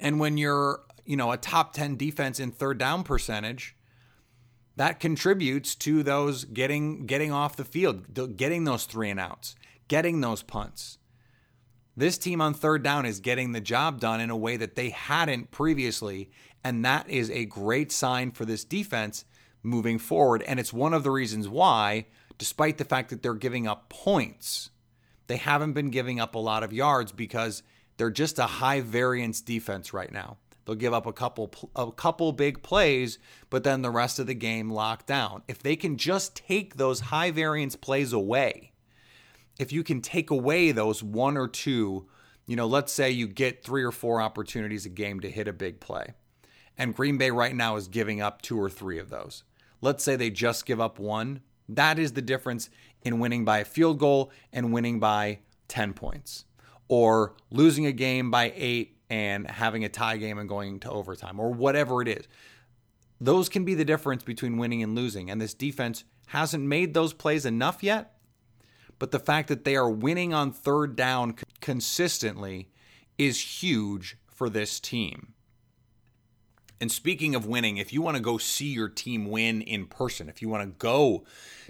And 0.00 0.20
when 0.20 0.36
you're, 0.36 0.80
you 1.04 1.16
know, 1.16 1.32
a 1.32 1.36
top 1.36 1.72
10 1.72 1.96
defense 1.96 2.40
in 2.40 2.50
third 2.50 2.78
down 2.78 3.04
percentage, 3.04 3.76
that 4.76 5.00
contributes 5.00 5.74
to 5.76 6.02
those 6.02 6.44
getting 6.44 7.06
getting 7.06 7.30
off 7.30 7.56
the 7.56 7.64
field, 7.64 8.36
getting 8.36 8.64
those 8.64 8.84
three 8.86 9.10
and 9.10 9.20
outs, 9.20 9.54
getting 9.88 10.20
those 10.20 10.42
punts. 10.42 10.98
This 11.96 12.18
team 12.18 12.40
on 12.40 12.54
third 12.54 12.82
down 12.82 13.06
is 13.06 13.20
getting 13.20 13.52
the 13.52 13.60
job 13.60 14.00
done 14.00 14.20
in 14.20 14.30
a 14.30 14.36
way 14.36 14.56
that 14.56 14.74
they 14.74 14.90
hadn't 14.90 15.52
previously, 15.52 16.30
and 16.64 16.84
that 16.84 17.08
is 17.08 17.30
a 17.30 17.44
great 17.44 17.92
sign 17.92 18.32
for 18.32 18.44
this 18.44 18.64
defense 18.64 19.24
moving 19.62 19.98
forward. 19.98 20.42
And 20.42 20.58
it's 20.58 20.72
one 20.72 20.92
of 20.92 21.04
the 21.04 21.12
reasons 21.12 21.48
why, 21.48 22.06
despite 22.36 22.78
the 22.78 22.84
fact 22.84 23.10
that 23.10 23.22
they're 23.22 23.34
giving 23.34 23.68
up 23.68 23.88
points, 23.88 24.70
they 25.28 25.36
haven't 25.36 25.72
been 25.72 25.90
giving 25.90 26.18
up 26.18 26.34
a 26.34 26.40
lot 26.40 26.64
of 26.64 26.72
yards 26.72 27.12
because 27.12 27.62
they're 27.96 28.10
just 28.10 28.38
a 28.38 28.46
high 28.46 28.80
variance 28.80 29.40
defense 29.40 29.92
right 29.92 30.12
now. 30.12 30.38
They'll 30.64 30.76
give 30.76 30.94
up 30.94 31.06
a 31.06 31.12
couple 31.12 31.52
a 31.76 31.92
couple 31.92 32.32
big 32.32 32.62
plays, 32.62 33.18
but 33.50 33.64
then 33.64 33.82
the 33.82 33.90
rest 33.90 34.18
of 34.18 34.26
the 34.26 34.34
game 34.34 34.70
locked 34.70 35.06
down. 35.06 35.42
If 35.46 35.62
they 35.62 35.76
can 35.76 35.96
just 35.96 36.36
take 36.36 36.76
those 36.76 37.00
high 37.00 37.30
variance 37.30 37.76
plays 37.76 38.12
away, 38.12 38.72
if 39.58 39.72
you 39.72 39.84
can 39.84 40.00
take 40.00 40.30
away 40.30 40.72
those 40.72 41.02
one 41.02 41.36
or 41.36 41.48
two, 41.48 42.06
you 42.46 42.56
know, 42.56 42.66
let's 42.66 42.92
say 42.92 43.10
you 43.10 43.28
get 43.28 43.62
three 43.62 43.82
or 43.82 43.92
four 43.92 44.20
opportunities 44.20 44.86
a 44.86 44.90
game 44.90 45.20
to 45.20 45.30
hit 45.30 45.48
a 45.48 45.52
big 45.52 45.80
play. 45.80 46.14
And 46.76 46.94
Green 46.94 47.18
Bay 47.18 47.30
right 47.30 47.54
now 47.54 47.76
is 47.76 47.86
giving 47.86 48.20
up 48.20 48.42
two 48.42 48.60
or 48.60 48.68
three 48.68 48.98
of 48.98 49.10
those. 49.10 49.44
Let's 49.80 50.02
say 50.02 50.16
they 50.16 50.30
just 50.30 50.66
give 50.66 50.80
up 50.80 50.98
one. 50.98 51.40
That 51.68 51.98
is 51.98 52.12
the 52.12 52.22
difference 52.22 52.68
in 53.02 53.20
winning 53.20 53.44
by 53.44 53.58
a 53.58 53.64
field 53.64 53.98
goal 53.98 54.32
and 54.52 54.72
winning 54.72 54.98
by 54.98 55.40
10 55.68 55.92
points, 55.92 56.44
or 56.88 57.34
losing 57.50 57.86
a 57.86 57.92
game 57.92 58.30
by 58.30 58.52
eight 58.56 58.96
and 59.10 59.48
having 59.50 59.84
a 59.84 59.88
tie 59.88 60.16
game 60.16 60.38
and 60.38 60.48
going 60.48 60.80
to 60.80 60.90
overtime 60.90 61.38
or 61.38 61.50
whatever 61.52 62.02
it 62.02 62.08
is. 62.08 62.26
Those 63.20 63.48
can 63.48 63.64
be 63.64 63.74
the 63.74 63.84
difference 63.84 64.22
between 64.22 64.58
winning 64.58 64.82
and 64.82 64.94
losing. 64.94 65.30
And 65.30 65.40
this 65.40 65.54
defense 65.54 66.04
hasn't 66.26 66.64
made 66.64 66.94
those 66.94 67.12
plays 67.12 67.46
enough 67.46 67.82
yet. 67.82 68.12
But 68.98 69.10
the 69.10 69.18
fact 69.18 69.48
that 69.48 69.64
they 69.64 69.76
are 69.76 69.90
winning 69.90 70.32
on 70.32 70.52
third 70.52 70.96
down 70.96 71.36
consistently 71.60 72.68
is 73.18 73.62
huge 73.62 74.16
for 74.26 74.48
this 74.48 74.80
team. 74.80 75.34
And 76.80 76.90
speaking 76.90 77.34
of 77.34 77.46
winning, 77.46 77.76
if 77.76 77.92
you 77.92 78.02
want 78.02 78.16
to 78.16 78.22
go 78.22 78.36
see 78.36 78.66
your 78.66 78.88
team 78.88 79.26
win 79.30 79.62
in 79.62 79.86
person, 79.86 80.28
if 80.28 80.42
you 80.42 80.48
want 80.48 80.64
to 80.64 80.76
go 80.78 81.24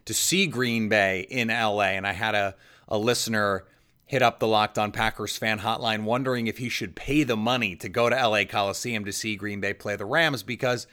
to 0.06 0.14
see 0.14 0.46
Green 0.46 0.88
Bay 0.88 1.26
in 1.30 1.48
LA, 1.48 1.92
and 1.92 2.06
I 2.06 2.12
had 2.12 2.34
a, 2.34 2.56
a 2.88 2.98
listener 2.98 3.64
hit 4.06 4.22
up 4.22 4.38
the 4.38 4.46
Locked 4.46 4.78
On 4.78 4.92
Packers 4.92 5.36
fan 5.36 5.60
hotline 5.60 6.04
wondering 6.04 6.46
if 6.46 6.58
he 6.58 6.68
should 6.68 6.94
pay 6.94 7.22
the 7.22 7.36
money 7.36 7.74
to 7.76 7.88
go 7.88 8.08
to 8.08 8.28
LA 8.28 8.44
Coliseum 8.44 9.04
to 9.04 9.12
see 9.12 9.36
Green 9.36 9.60
Bay 9.60 9.72
play 9.72 9.96
the 9.96 10.04
Rams 10.04 10.42
because 10.42 10.86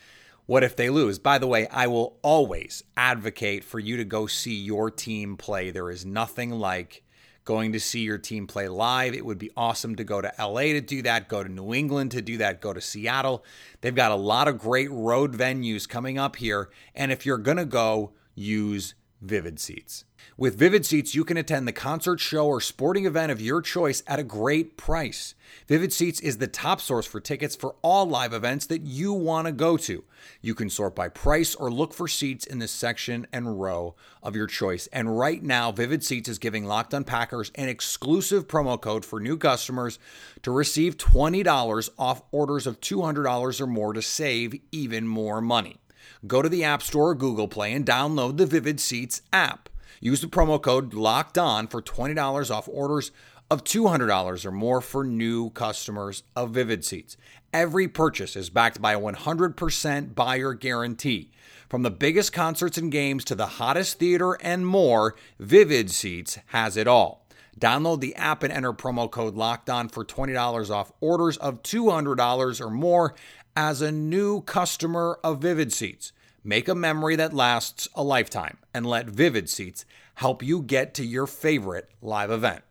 what 0.46 0.64
if 0.64 0.76
they 0.76 0.90
lose? 0.90 1.20
By 1.20 1.38
the 1.38 1.48
way, 1.48 1.68
I 1.68 1.88
will 1.88 2.18
always 2.22 2.84
advocate 2.98 3.64
for 3.64 3.80
you 3.80 3.98
to 3.98 4.06
go 4.06 4.28
see 4.28 4.56
your 4.56 4.90
team 4.90 5.38
play. 5.38 5.72
There 5.72 5.90
is 5.90 6.06
nothing 6.06 6.52
like 6.52 7.04
going 7.44 7.72
to 7.72 7.80
see 7.80 8.02
your 8.02 8.18
team 8.18 8.48
play 8.48 8.68
live. 8.68 9.14
It 9.14 9.26
would 9.26 9.38
be 9.38 9.52
awesome 9.58 9.96
to 9.96 10.04
go 10.04 10.22
to 10.22 10.32
LA 10.40 10.62
to 10.62 10.82
do 10.82 11.02
that, 11.04 11.28
go 11.28 11.44
to 11.44 11.50
New 11.50 11.74
England 11.74 12.12
to 12.12 12.22
do 12.22 12.38
that, 12.38 12.62
go 12.62 12.74
to 12.74 12.82
Seattle. 12.82 13.44
They've 13.82 13.96
got 13.96 14.12
a 14.12 14.16
lot 14.16 14.48
of 14.48 14.60
great 14.60 14.92
road 14.92 15.36
venues 15.38 15.88
coming 15.88 16.18
up 16.18 16.36
here. 16.36 16.70
And 16.94 17.12
if 17.12 17.26
you're 17.26 17.38
going 17.38 17.58
to 17.58 17.66
go, 17.66 18.14
use 18.36 18.94
Vivid 19.22 19.60
Seats. 19.60 20.06
With 20.38 20.58
Vivid 20.58 20.86
Seats, 20.86 21.14
you 21.14 21.24
can 21.24 21.38
attend 21.38 21.68
the 21.68 21.72
concert, 21.72 22.20
show, 22.20 22.48
or 22.48 22.62
sporting 22.62 23.06
event 23.06 23.32
of 23.32 23.42
your 23.42 23.62
choice 23.62 24.02
at 24.08 24.20
a 24.20 24.24
great 24.24 24.78
price. 24.78 25.36
Vivid 25.68 25.94
Seats 25.94 26.20
is 26.20 26.38
the 26.38 26.48
top 26.48 26.82
source 26.82 27.06
for 27.06 27.20
tickets 27.20 27.56
for 27.56 27.76
all 27.82 28.06
live 28.06 28.34
events 28.34 28.66
that 28.66 28.82
you 28.82 29.14
want 29.14 29.46
to 29.46 29.52
go 29.52 29.78
to. 29.78 30.04
You 30.42 30.56
can 30.56 30.70
sort 30.70 30.96
by 30.96 31.10
price 31.10 31.54
or 31.54 31.70
look 31.70 31.94
for 31.94 32.08
seats 32.08 32.46
in 32.46 32.60
the 32.60 32.68
section 32.68 33.28
and 33.32 33.62
row 33.62 33.96
of 34.24 34.36
your 34.36 34.48
choice. 34.48 34.88
And 34.88 35.18
right 35.18 35.44
now, 35.44 35.72
Vivid 35.72 36.04
Seats 36.04 36.30
is 36.30 36.40
giving 36.40 36.66
Locked 36.66 36.94
On 36.94 37.04
Packers 37.04 37.52
an 37.56 37.70
exclusive 37.70 38.48
promo 38.48 38.80
code 38.80 39.06
for 39.06 39.20
new 39.20 39.38
customers 39.38 40.00
to 40.44 40.52
receive 40.52 40.98
$20 40.98 41.90
off 42.00 42.24
orders 42.32 42.66
of 42.66 42.80
$200 42.80 43.62
or 43.62 43.68
more 43.68 43.94
to 43.94 44.02
save 44.02 44.60
even 44.72 45.08
more 45.08 45.42
money. 45.42 45.78
Go 46.26 46.42
to 46.42 46.50
the 46.50 46.64
App 46.64 46.82
Store 46.82 47.10
or 47.10 47.16
Google 47.16 47.48
Play 47.48 47.74
and 47.74 47.86
download 47.86 48.38
the 48.38 48.46
Vivid 48.46 48.80
Seats 48.80 49.22
app. 49.34 49.70
Use 50.00 50.22
the 50.22 50.28
promo 50.28 50.62
code 50.62 50.94
LOCKED 50.94 51.38
ON 51.38 51.68
for 51.68 51.82
$20 51.82 52.52
off 52.52 52.70
orders 52.72 53.12
of 53.50 53.64
$200 53.66 54.46
or 54.46 54.52
more 54.52 54.80
for 54.80 55.04
new 55.04 55.50
customers 55.50 56.24
of 56.36 56.52
Vivid 56.52 56.86
Seats. 56.86 57.18
Every 57.54 57.88
purchase 57.88 58.38
is 58.38 58.50
backed 58.50 58.82
by 58.82 58.94
a 58.94 59.00
100% 59.00 60.16
buyer 60.16 60.54
guarantee. 60.54 61.32
From 61.68 61.84
the 61.84 61.92
biggest 61.92 62.32
concerts 62.32 62.78
and 62.78 62.92
games 62.92 63.26
to 63.26 63.36
the 63.36 63.46
hottest 63.46 64.00
theater 64.00 64.38
and 64.42 64.66
more, 64.66 65.16
Vivid 65.38 65.92
Seats 65.92 66.40
has 66.48 66.78
it 66.78 66.88
all. 66.88 67.26
Download 67.60 68.00
the 68.00 68.16
app 68.16 68.44
and 68.44 68.54
enter 68.54 68.72
promo 68.72 69.12
code 69.12 69.36
LOCKED 69.36 69.70
ON 69.70 69.90
for 69.90 70.06
$20 70.06 70.70
off 70.70 70.94
orders 71.02 71.36
of 71.38 71.62
$200 71.62 72.62
or 72.62 72.70
more 72.70 73.14
as 73.56 73.82
a 73.82 73.92
new 73.92 74.42
customer 74.42 75.20
of 75.24 75.42
Vivid 75.42 75.74
Seats. 75.74 76.14
Make 76.44 76.68
a 76.68 76.76
memory 76.76 77.16
that 77.18 77.34
lasts 77.34 77.88
a 77.94 78.04
lifetime 78.04 78.58
and 78.74 78.86
let 78.86 79.08
Vivid 79.08 79.50
Seats 79.50 79.86
help 80.16 80.42
you 80.42 80.62
get 80.62 80.94
to 80.96 81.06
your 81.06 81.28
favorite 81.28 81.90
live 82.02 82.32
event. 82.32 82.64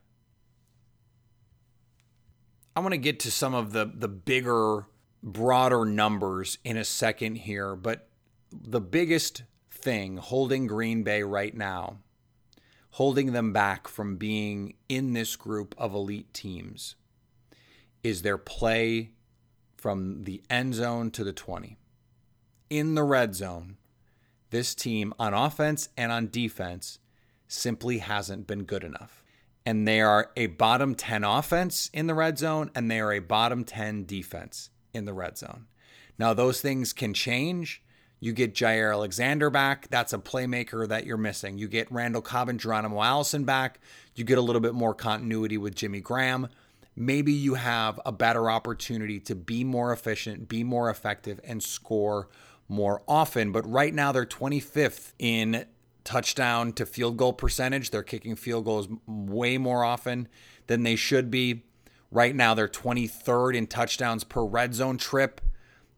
I 2.75 2.81
want 2.81 2.93
to 2.93 2.99
get 2.99 3.21
to 3.21 3.31
some 3.31 3.55
of 3.55 3.73
the 3.73 3.91
the 3.93 4.09
bigger 4.09 4.87
broader 5.23 5.85
numbers 5.85 6.59
in 6.65 6.77
a 6.77 6.85
second 6.85 7.37
here, 7.37 7.77
but 7.77 8.09
the 8.53 8.81
biggest 8.81 9.43
thing 9.71 10.17
holding 10.17 10.67
Green 10.67 11.03
Bay 11.03 11.23
right 11.23 11.55
now, 11.55 11.99
holding 12.93 13.33
them 13.33 13.53
back 13.53 13.87
from 13.87 14.17
being 14.17 14.75
in 14.89 15.13
this 15.13 15.37
group 15.37 15.75
of 15.79 15.95
elite 15.95 16.33
teams 16.33 16.97
is 18.03 18.23
their 18.23 18.39
play 18.39 19.11
from 19.77 20.25
the 20.25 20.43
end 20.51 20.75
zone 20.75 21.11
to 21.11 21.25
the 21.25 21.33
20. 21.33 21.77
In 22.71 22.95
the 22.95 23.03
red 23.03 23.35
zone, 23.35 23.79
this 24.51 24.77
team 24.77 25.13
on 25.19 25.35
offense 25.35 25.89
and 25.97 26.13
on 26.13 26.31
defense 26.31 27.01
simply 27.49 27.99
hasn't 27.99 28.47
been 28.47 28.63
good 28.63 28.85
enough. 28.85 29.25
And 29.67 29.89
they 29.89 30.01
are 30.01 30.31
a 30.37 30.47
bottom 30.47 30.95
10 30.95 31.25
offense 31.25 31.91
in 31.93 32.07
the 32.07 32.15
red 32.15 32.39
zone, 32.39 32.71
and 32.77 32.89
they 32.89 33.01
are 33.01 33.13
a 33.13 33.19
bottom 33.19 33.65
10 33.65 34.05
defense 34.05 34.71
in 34.95 35.05
the 35.05 35.13
red 35.13 35.37
zone. 35.37 35.67
Now, 36.17 36.33
those 36.33 36.61
things 36.61 36.93
can 36.93 37.13
change. 37.13 37.83
You 38.21 38.33
get 38.33 38.55
Jaire 38.55 38.93
Alexander 38.93 39.51
back. 39.51 39.89
That's 39.89 40.13
a 40.13 40.19
playmaker 40.19 40.87
that 40.87 41.05
you're 41.05 41.17
missing. 41.17 41.59
You 41.59 41.67
get 41.67 41.91
Randall 41.91 42.23
Cobb 42.23 42.49
and 42.49 42.61
Geronimo 42.61 43.03
Allison 43.03 43.43
back. 43.43 43.81
You 44.15 44.23
get 44.23 44.39
a 44.39 44.43
little 44.43 44.61
bit 44.61 44.75
more 44.75 44.95
continuity 44.95 45.59
with 45.59 45.75
Jimmy 45.75 46.01
Graham 46.01 46.49
maybe 46.97 47.33
you 47.33 47.55
have 47.55 47.99
a 48.05 48.13
better 48.13 48.51
opportunity 48.51 49.19
to 49.21 49.35
be 49.35 49.65
more 49.65 49.93
efficient, 49.93 50.49
be 50.49 50.63
more 50.63 50.91
effective, 50.91 51.41
and 51.45 51.63
score 51.63 52.29
more 52.71 53.03
often. 53.09 53.53
But 53.53 53.69
right 53.71 53.93
now, 53.93 54.13
they're 54.13 54.25
25th 54.25 55.13
in 55.19 55.67
touchdown 56.05 56.73
to 56.75 56.87
field 56.87 57.17
goal 57.17 57.33
percentage. 57.33 57.91
They're 57.91 58.03
kicking 58.03 58.37
field 58.37 58.65
goals 58.65 58.89
way 59.07 59.59
more 59.59 59.85
often 59.85 60.29
than 60.69 60.85
they 60.85 60.97
should 60.97 61.31
be. 61.31 61.65
Right 62.11 62.35
now, 62.35 62.55
they're 62.55 62.69
23rd 62.69 63.57
in 63.57 63.67
touchdowns 63.67 64.25
per 64.25 64.45
red 64.45 64.75
zone 64.75 64.97
trip. 64.97 65.41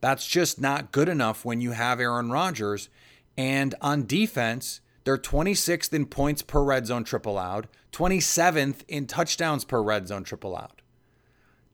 That's 0.01 0.27
just 0.27 0.61
not 0.61 0.93
good 0.93 1.09
enough 1.09 1.45
when 1.45 1.61
you 1.61 1.73
have 1.73 2.01
Aaron 2.01 2.31
Rodgers. 2.31 2.89
And 3.37 3.75
on 3.81 4.07
defense, 4.07 4.81
they're 5.05 5.19
26th 5.19 5.93
in 5.93 6.07
points 6.07 6.43
per 6.43 6.63
red 6.63 6.87
zone 6.87 7.05
trip 7.05 7.27
allowed, 7.27 7.69
27th 7.93 8.83
in 8.89 9.07
touchdowns 9.07 9.65
per 9.65 9.83
red 9.83 10.09
zone 10.09 10.25
trip 10.25 10.45
allowed. 10.45 10.83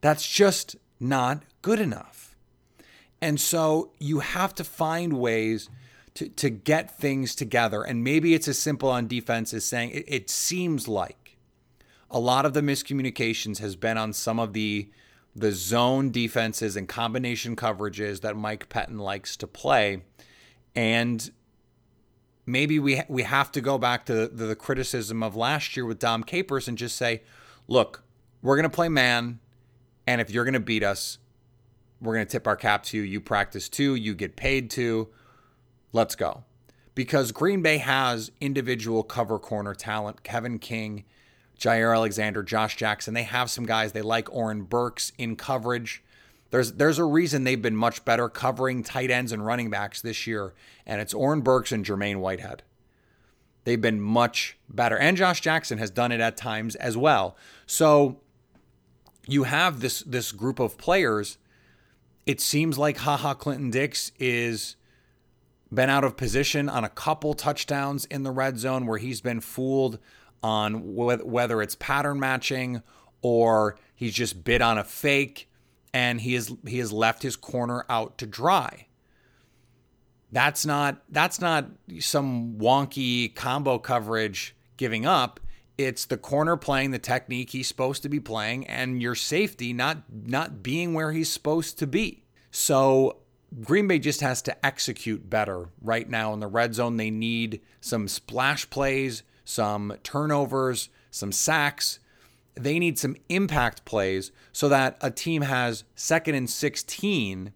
That's 0.00 0.28
just 0.28 0.76
not 1.00 1.42
good 1.62 1.80
enough. 1.80 2.27
And 3.20 3.40
so 3.40 3.92
you 3.98 4.20
have 4.20 4.54
to 4.56 4.64
find 4.64 5.14
ways 5.14 5.68
to, 6.14 6.28
to 6.28 6.50
get 6.50 6.98
things 6.98 7.34
together. 7.34 7.82
And 7.82 8.02
maybe 8.04 8.34
it's 8.34 8.48
as 8.48 8.58
simple 8.58 8.88
on 8.88 9.06
defense 9.06 9.52
as 9.54 9.64
saying 9.64 9.90
it, 9.90 10.04
it 10.06 10.30
seems 10.30 10.88
like 10.88 11.36
a 12.10 12.18
lot 12.18 12.46
of 12.46 12.54
the 12.54 12.60
miscommunications 12.60 13.58
has 13.58 13.76
been 13.76 13.98
on 13.98 14.12
some 14.12 14.38
of 14.38 14.52
the 14.52 14.90
the 15.36 15.52
zone 15.52 16.10
defenses 16.10 16.74
and 16.74 16.88
combination 16.88 17.54
coverages 17.54 18.22
that 18.22 18.36
Mike 18.36 18.68
Pettine 18.68 18.98
likes 18.98 19.36
to 19.36 19.46
play. 19.46 20.02
And 20.74 21.30
maybe 22.46 22.78
we 22.80 23.02
we 23.08 23.22
have 23.22 23.52
to 23.52 23.60
go 23.60 23.78
back 23.78 24.06
to 24.06 24.26
the, 24.26 24.46
the 24.46 24.56
criticism 24.56 25.22
of 25.22 25.36
last 25.36 25.76
year 25.76 25.86
with 25.86 25.98
Dom 25.98 26.24
Capers 26.24 26.66
and 26.66 26.76
just 26.76 26.96
say, 26.96 27.22
look, 27.68 28.02
we're 28.42 28.56
going 28.56 28.68
to 28.68 28.74
play 28.74 28.88
man, 28.88 29.38
and 30.06 30.20
if 30.20 30.30
you're 30.30 30.44
going 30.44 30.54
to 30.54 30.60
beat 30.60 30.82
us, 30.82 31.18
we're 32.00 32.14
going 32.14 32.26
to 32.26 32.30
tip 32.30 32.46
our 32.46 32.56
cap 32.56 32.82
to 32.84 32.96
you. 32.96 33.02
You 33.02 33.20
practice 33.20 33.68
too, 33.68 33.94
you 33.94 34.14
get 34.14 34.36
paid 34.36 34.70
to. 34.72 35.08
Let's 35.92 36.14
go. 36.14 36.44
Because 36.94 37.32
Green 37.32 37.62
Bay 37.62 37.78
has 37.78 38.32
individual 38.40 39.02
cover 39.02 39.38
corner 39.38 39.74
talent. 39.74 40.24
Kevin 40.24 40.58
King, 40.58 41.04
Jaire 41.58 41.94
Alexander, 41.94 42.42
Josh 42.42 42.76
Jackson. 42.76 43.14
They 43.14 43.22
have 43.22 43.50
some 43.50 43.66
guys. 43.66 43.92
They 43.92 44.02
like 44.02 44.32
Oren 44.34 44.62
Burks 44.62 45.12
in 45.16 45.36
coverage. 45.36 46.02
There's 46.50 46.72
there's 46.72 46.98
a 46.98 47.04
reason 47.04 47.44
they've 47.44 47.60
been 47.60 47.76
much 47.76 48.04
better 48.04 48.28
covering 48.28 48.82
tight 48.82 49.10
ends 49.10 49.32
and 49.32 49.44
running 49.44 49.70
backs 49.70 50.00
this 50.00 50.26
year, 50.26 50.54
and 50.86 51.00
it's 51.00 51.12
Oren 51.14 51.42
Burks 51.42 51.72
and 51.72 51.84
Jermaine 51.84 52.16
Whitehead. 52.16 52.62
They've 53.64 53.80
been 53.80 54.00
much 54.00 54.56
better. 54.68 54.96
And 54.96 55.14
Josh 55.16 55.42
Jackson 55.42 55.76
has 55.76 55.90
done 55.90 56.10
it 56.10 56.20
at 56.20 56.38
times 56.38 56.74
as 56.76 56.96
well. 56.96 57.36
So 57.66 58.20
you 59.26 59.44
have 59.44 59.80
this 59.80 60.00
this 60.00 60.32
group 60.32 60.58
of 60.58 60.78
players. 60.78 61.36
It 62.28 62.42
seems 62.42 62.76
like 62.76 62.98
Ha 62.98 63.16
Ha 63.16 63.32
Clinton-Dix 63.32 64.12
is 64.18 64.76
been 65.72 65.88
out 65.88 66.04
of 66.04 66.18
position 66.18 66.68
on 66.68 66.84
a 66.84 66.90
couple 66.90 67.32
touchdowns 67.32 68.04
in 68.04 68.22
the 68.22 68.30
red 68.30 68.58
zone 68.58 68.86
where 68.86 68.98
he's 68.98 69.22
been 69.22 69.40
fooled 69.40 69.98
on 70.42 70.94
whether 70.94 71.62
it's 71.62 71.74
pattern 71.76 72.20
matching 72.20 72.82
or 73.22 73.78
he's 73.94 74.12
just 74.12 74.44
bid 74.44 74.60
on 74.60 74.76
a 74.76 74.84
fake 74.84 75.48
and 75.94 76.20
he 76.20 76.34
has 76.34 76.54
he 76.66 76.78
has 76.80 76.92
left 76.92 77.22
his 77.22 77.34
corner 77.34 77.86
out 77.88 78.18
to 78.18 78.26
dry. 78.26 78.88
That's 80.30 80.66
not 80.66 81.02
that's 81.08 81.40
not 81.40 81.70
some 81.98 82.58
wonky 82.58 83.34
combo 83.34 83.78
coverage 83.78 84.54
giving 84.76 85.06
up. 85.06 85.40
It's 85.78 86.04
the 86.04 86.16
corner 86.16 86.56
playing 86.56 86.90
the 86.90 86.98
technique 86.98 87.50
he's 87.50 87.68
supposed 87.68 88.02
to 88.02 88.08
be 88.08 88.20
playing 88.20 88.66
and 88.66 89.00
your 89.00 89.14
safety 89.14 89.72
not 89.72 90.02
not 90.12 90.62
being 90.62 90.92
where 90.92 91.12
he's 91.12 91.30
supposed 91.30 91.78
to 91.78 91.86
be. 91.86 92.24
So 92.50 93.18
Green 93.62 93.88
Bay 93.88 93.98
just 93.98 94.20
has 94.20 94.42
to 94.42 94.66
execute 94.66 95.30
better 95.30 95.68
right 95.80 96.08
now 96.10 96.34
in 96.34 96.40
the 96.40 96.48
red 96.48 96.74
zone. 96.74 96.96
They 96.96 97.10
need 97.10 97.60
some 97.80 98.08
splash 98.08 98.68
plays, 98.68 99.22
some 99.44 99.96
turnovers, 100.02 100.90
some 101.10 101.32
sacks 101.32 102.00
they 102.58 102.78
need 102.78 102.98
some 102.98 103.16
impact 103.28 103.84
plays 103.84 104.32
so 104.52 104.68
that 104.68 104.96
a 105.00 105.10
team 105.10 105.42
has 105.42 105.84
second 105.94 106.34
and 106.34 106.50
16 106.50 107.52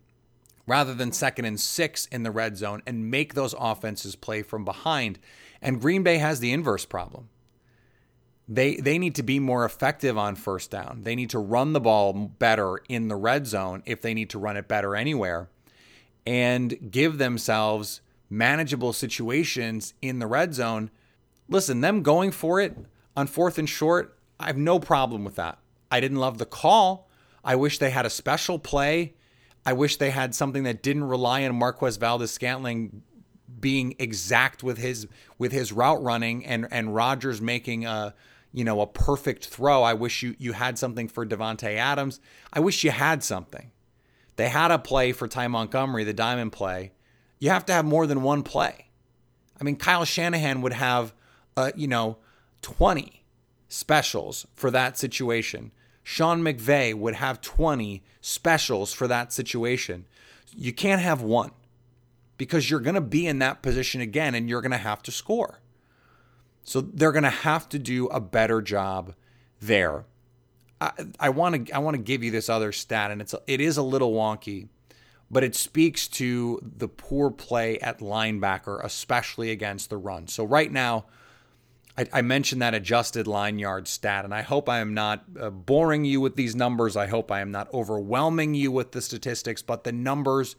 rather 0.66 0.94
than 0.94 1.12
second 1.12 1.44
and 1.44 1.60
six 1.60 2.06
in 2.06 2.22
the 2.22 2.30
red 2.30 2.56
zone 2.56 2.82
and 2.86 3.10
make 3.10 3.34
those 3.34 3.54
offenses 3.58 4.14
play 4.14 4.42
from 4.42 4.64
behind. 4.64 5.18
And 5.60 5.80
Green 5.80 6.02
Bay 6.02 6.18
has 6.18 6.40
the 6.40 6.52
inverse 6.52 6.84
problem. 6.84 7.28
They, 8.54 8.76
they 8.76 8.98
need 8.98 9.14
to 9.14 9.22
be 9.22 9.38
more 9.38 9.64
effective 9.64 10.18
on 10.18 10.34
first 10.34 10.70
down. 10.70 11.02
They 11.04 11.14
need 11.14 11.30
to 11.30 11.38
run 11.38 11.72
the 11.72 11.80
ball 11.80 12.12
better 12.12 12.78
in 12.88 13.08
the 13.08 13.16
red 13.16 13.46
zone 13.46 13.82
if 13.86 14.02
they 14.02 14.14
need 14.14 14.30
to 14.30 14.38
run 14.38 14.56
it 14.56 14.68
better 14.68 14.94
anywhere 14.94 15.48
and 16.26 16.90
give 16.90 17.18
themselves 17.18 18.00
manageable 18.28 18.92
situations 18.92 19.94
in 20.02 20.18
the 20.18 20.26
red 20.26 20.54
zone. 20.54 20.90
Listen, 21.48 21.80
them 21.80 22.02
going 22.02 22.30
for 22.30 22.60
it 22.60 22.76
on 23.16 23.26
fourth 23.26 23.58
and 23.58 23.68
short 23.68 24.18
I 24.42 24.46
have 24.46 24.56
no 24.56 24.80
problem 24.80 25.24
with 25.24 25.36
that. 25.36 25.58
I 25.90 26.00
didn't 26.00 26.18
love 26.18 26.38
the 26.38 26.46
call. 26.46 27.08
I 27.44 27.54
wish 27.54 27.78
they 27.78 27.90
had 27.90 28.04
a 28.04 28.10
special 28.10 28.58
play. 28.58 29.14
I 29.64 29.72
wish 29.72 29.96
they 29.96 30.10
had 30.10 30.34
something 30.34 30.64
that 30.64 30.82
didn't 30.82 31.04
rely 31.04 31.44
on 31.44 31.54
Marquez 31.54 31.96
Valdes-Scantling 31.96 33.02
being 33.60 33.94
exact 34.00 34.64
with 34.64 34.78
his 34.78 35.06
with 35.38 35.52
his 35.52 35.72
route 35.72 36.02
running 36.02 36.44
and 36.44 36.66
and 36.72 36.94
Rodgers 36.94 37.40
making 37.40 37.86
a 37.86 38.14
you 38.52 38.64
know 38.64 38.80
a 38.80 38.86
perfect 38.86 39.46
throw. 39.46 39.82
I 39.82 39.94
wish 39.94 40.22
you 40.22 40.34
you 40.38 40.52
had 40.52 40.78
something 40.78 41.08
for 41.08 41.26
Davante 41.26 41.76
Adams. 41.76 42.20
I 42.52 42.60
wish 42.60 42.84
you 42.84 42.90
had 42.90 43.22
something. 43.22 43.70
They 44.36 44.48
had 44.48 44.70
a 44.70 44.78
play 44.78 45.12
for 45.12 45.28
Ty 45.28 45.48
Montgomery, 45.48 46.04
the 46.04 46.12
diamond 46.12 46.52
play. 46.52 46.92
You 47.38 47.50
have 47.50 47.66
to 47.66 47.72
have 47.72 47.84
more 47.84 48.06
than 48.06 48.22
one 48.22 48.42
play. 48.42 48.88
I 49.60 49.64
mean, 49.64 49.76
Kyle 49.76 50.04
Shanahan 50.04 50.62
would 50.62 50.72
have, 50.72 51.12
uh, 51.56 51.72
you 51.76 51.86
know, 51.86 52.18
20 52.62 53.24
specials 53.68 54.46
for 54.54 54.70
that 54.70 54.98
situation. 54.98 55.72
Sean 56.02 56.42
McVay 56.42 56.94
would 56.94 57.14
have 57.14 57.40
20 57.40 58.02
specials 58.20 58.92
for 58.92 59.06
that 59.06 59.32
situation. 59.32 60.06
You 60.54 60.72
can't 60.72 61.00
have 61.00 61.22
one 61.22 61.52
because 62.36 62.70
you're 62.70 62.80
going 62.80 62.94
to 62.94 63.00
be 63.00 63.26
in 63.26 63.38
that 63.38 63.62
position 63.62 64.00
again 64.00 64.34
and 64.34 64.48
you're 64.48 64.62
going 64.62 64.72
to 64.72 64.78
have 64.78 65.02
to 65.04 65.12
score. 65.12 65.60
So 66.64 66.80
they're 66.80 67.12
going 67.12 67.24
to 67.24 67.30
have 67.30 67.68
to 67.70 67.78
do 67.78 68.06
a 68.08 68.20
better 68.20 68.62
job 68.62 69.14
there. 69.60 70.04
I 71.20 71.28
want 71.28 71.68
to 71.68 71.72
I 71.72 71.78
want 71.78 71.96
to 71.96 72.02
give 72.02 72.24
you 72.24 72.32
this 72.32 72.48
other 72.48 72.72
stat 72.72 73.12
and 73.12 73.20
it's 73.20 73.34
it 73.46 73.60
is 73.60 73.76
a 73.76 73.82
little 73.82 74.12
wonky, 74.12 74.66
but 75.30 75.44
it 75.44 75.54
speaks 75.54 76.08
to 76.08 76.60
the 76.60 76.88
poor 76.88 77.30
play 77.30 77.78
at 77.78 78.00
linebacker 78.00 78.82
especially 78.82 79.52
against 79.52 79.90
the 79.90 79.96
run. 79.96 80.26
So 80.26 80.42
right 80.44 80.72
now 80.72 81.04
I, 81.96 82.08
I, 82.12 82.22
mentioned 82.22 82.62
that 82.62 82.74
adjusted 82.74 83.26
line 83.26 83.58
yard 83.58 83.86
stat, 83.86 84.24
and 84.24 84.34
I 84.34 84.40
hope 84.42 84.68
I 84.68 84.78
am 84.78 84.94
not 84.94 85.24
uh, 85.38 85.50
boring 85.50 86.06
you 86.06 86.22
with 86.22 86.36
these 86.36 86.56
numbers. 86.56 86.96
I 86.96 87.06
hope 87.06 87.30
I 87.30 87.40
am 87.40 87.50
not 87.50 87.72
overwhelming 87.74 88.54
you 88.54 88.72
with 88.72 88.92
the 88.92 89.02
statistics, 89.02 89.60
but 89.60 89.84
the 89.84 89.92
numbers, 89.92 90.56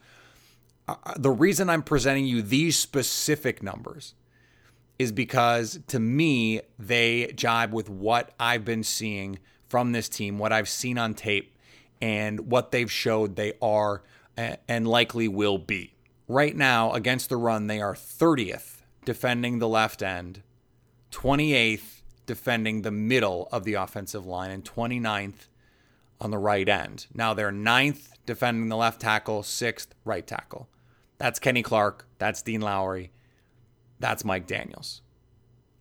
uh, 0.88 0.96
uh, 1.04 1.14
the 1.18 1.32
reason 1.32 1.72
I'm 1.72 1.82
presenting 1.82 2.26
you 2.26 2.44
these 2.44 2.78
specific 2.78 3.64
numbers 3.64 4.14
is 5.00 5.12
because 5.12 5.80
to 5.88 6.00
me, 6.00 6.62
they 6.78 7.32
jibe 7.36 7.74
with 7.74 7.90
what 7.90 8.32
I've 8.40 8.66
been 8.66 8.84
seeing 8.84 9.40
from 9.68 9.92
this 9.92 10.08
team, 10.10 10.38
what 10.38 10.54
I've 10.54 10.70
seen 10.70 10.98
on 10.98 11.14
tape, 11.14 11.56
and 12.02 12.52
what 12.52 12.72
they've 12.72 12.92
showed 12.92 13.36
they 13.36 13.54
are 13.62 14.04
and 14.36 14.88
likely 14.88 15.28
will 15.28 15.58
be. 15.58 15.96
Right 16.28 16.56
now, 16.56 16.94
against 16.94 17.30
the 17.30 17.38
run, 17.38 17.68
they 17.68 17.82
are 17.82 17.94
30th 17.94 18.82
defending 19.06 19.60
the 19.60 19.68
left 19.68 20.02
end 20.02 20.42
28th 21.14 22.02
defending 22.26 22.82
the 22.82 22.92
middle 22.92 23.48
of 23.52 23.64
the 23.64 23.76
offensive 23.76 24.26
line, 24.26 24.50
and 24.50 24.66
29th 24.66 25.48
on 26.20 26.32
the 26.32 26.38
right 26.38 26.68
end. 26.68 27.06
Now 27.14 27.34
they're 27.34 27.52
ninth 27.52 28.14
defending 28.26 28.70
the 28.70 28.78
left 28.78 29.02
tackle, 29.02 29.44
sixth 29.44 29.94
right 30.04 30.26
tackle. 30.26 30.68
That's 31.18 31.40
Kenny 31.40 31.62
Clark. 31.62 32.08
That's 32.18 32.42
Dean 32.42 32.62
Lowry. 32.62 33.12
That's 34.04 34.26
Mike 34.26 34.48
Daniels. 34.48 35.02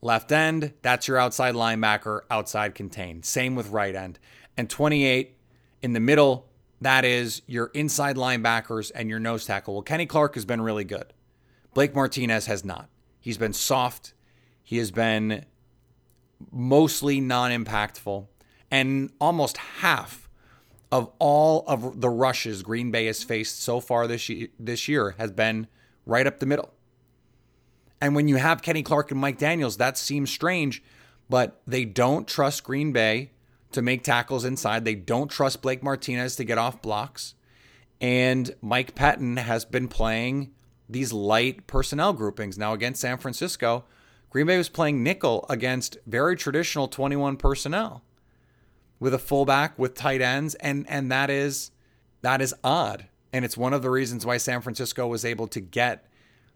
Left 0.01 0.31
end, 0.31 0.75
that's 0.81 1.09
your 1.09 1.19
outside 1.19 1.57
linebacker, 1.57 2.21
outside 2.31 2.73
contained. 2.73 3.25
Same 3.25 3.57
with 3.57 3.71
right 3.71 3.97
end. 3.97 4.21
And 4.57 4.71
28 4.71 5.37
in 5.83 5.93
the 5.93 5.99
middle, 5.99 6.47
that 6.81 7.05
is 7.05 7.43
your 7.49 7.73
inside 7.75 8.15
linebackers 8.15 8.93
and 8.95 9.11
your 9.11 9.19
nose 9.19 9.45
tackle. 9.45 9.75
Well, 9.75 9.83
Kenny 9.83 10.07
Clark 10.07 10.35
has 10.35 10.45
been 10.45 10.61
really 10.61 10.85
good. 10.85 11.13
Blake 11.75 11.97
Martinez 11.97 12.47
has 12.47 12.65
not. 12.65 12.89
He's 13.19 13.39
been 13.39 13.53
soft. 13.53 14.15
He 14.63 14.79
has 14.79 14.93
been 14.93 15.45
mostly 16.53 17.21
non 17.21 17.51
impactful, 17.51 18.29
and 18.71 19.11
almost 19.21 19.57
half 19.57 20.29
of 20.93 21.11
all 21.19 21.65
of 21.67 22.01
the 22.01 22.09
rushes 22.09 22.63
Green 22.63 22.93
Bay 22.93 23.07
has 23.07 23.25
faced 23.25 23.61
so 23.61 23.81
far 23.81 24.07
this 24.07 24.29
year, 24.29 24.47
this 24.61 24.87
year 24.87 25.17
has 25.19 25.33
been 25.33 25.67
right 26.07 26.25
up 26.25 26.39
the 26.39 26.47
middle. 26.47 26.73
And 28.03 28.17
when 28.17 28.27
you 28.27 28.35
have 28.35 28.63
Kenny 28.63 28.83
Clark 28.83 29.13
and 29.13 29.21
Mike 29.21 29.39
Daniels, 29.39 29.77
that 29.77 29.97
seems 29.97 30.29
strange, 30.29 30.83
but 31.31 31.63
they 31.69 31.85
don't 31.85 32.27
trust 32.27 32.65
Green 32.65 32.91
Bay 32.91 33.31
to 33.71 33.81
make 33.81 34.03
tackles 34.03 34.45
inside. 34.45 34.85
They 34.85 34.97
don't 34.97 35.31
trust 35.31 35.63
Blake 35.63 35.85
Martinez 35.85 36.35
to 36.35 36.45
get 36.45 36.59
off 36.59 36.83
blocks. 36.83 37.37
And 38.01 38.57
Mike 38.61 38.97
Pettine 38.97 39.39
has 39.39 39.65
been 39.65 39.87
playing 39.87 40.51
these 40.89 41.13
light 41.13 41.69
personnel 41.69 42.13
groupings. 42.13 42.59
Now, 42.59 42.73
against 42.73 43.01
San 43.01 43.19
Francisco, 43.19 43.85
Green 44.31 44.49
Bay 44.49 44.59
was 44.59 44.69
playing 44.69 45.05
nickel 45.05 45.47
against 45.49 45.97
very 46.05 46.35
traditional 46.35 46.89
21 46.89 47.37
personnel 47.37 48.03
with 48.99 49.15
a 49.15 49.19
fullback 49.19 49.79
with 49.79 49.95
tight 49.95 50.21
ends 50.21 50.55
and 50.57 50.87
and 50.89 51.11
that 51.11 51.29
is 51.29 51.71
that 52.23 52.41
is 52.41 52.55
odd 52.63 53.07
and 53.33 53.45
it's 53.45 53.57
one 53.57 53.73
of 53.75 53.83
the 53.83 53.91
reasons 53.91 54.25
why 54.25 54.37
San 54.37 54.61
Francisco 54.61 55.07
was 55.07 55.25
able 55.25 55.49
to 55.49 55.61
get 55.61 56.07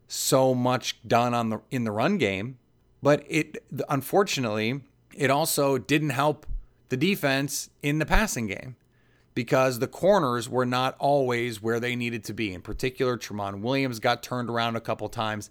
so 0.09 0.55
much 0.55 0.99
done 1.07 1.35
on 1.35 1.51
the 1.51 1.61
in 1.71 1.85
the 1.85 1.91
run 1.91 2.19
game 2.19 2.59
but 3.03 3.25
it 3.29 3.59
unfortunately 3.89 4.81
it 5.15 5.31
also 5.31 5.79
didn't 5.79 6.11
help 6.11 6.47
the 6.89 6.97
defense 6.97 7.71
in 7.83 7.99
the 7.99 8.07
passing 8.07 8.47
game 8.47 8.77
because 9.35 9.81
the 9.81 9.89
corners 9.89 10.49
were 10.49 10.65
not 10.65 10.95
always 10.99 11.61
where 11.61 11.81
they 11.81 11.97
needed 11.97 12.23
to 12.23 12.33
be 12.33 12.53
in 12.55 12.61
particular 12.63 13.17
Tramon 13.19 13.61
Williams 13.61 13.99
got 13.99 14.23
turned 14.23 14.49
around 14.49 14.77
a 14.77 14.81
couple 14.81 15.09
times 15.09 15.51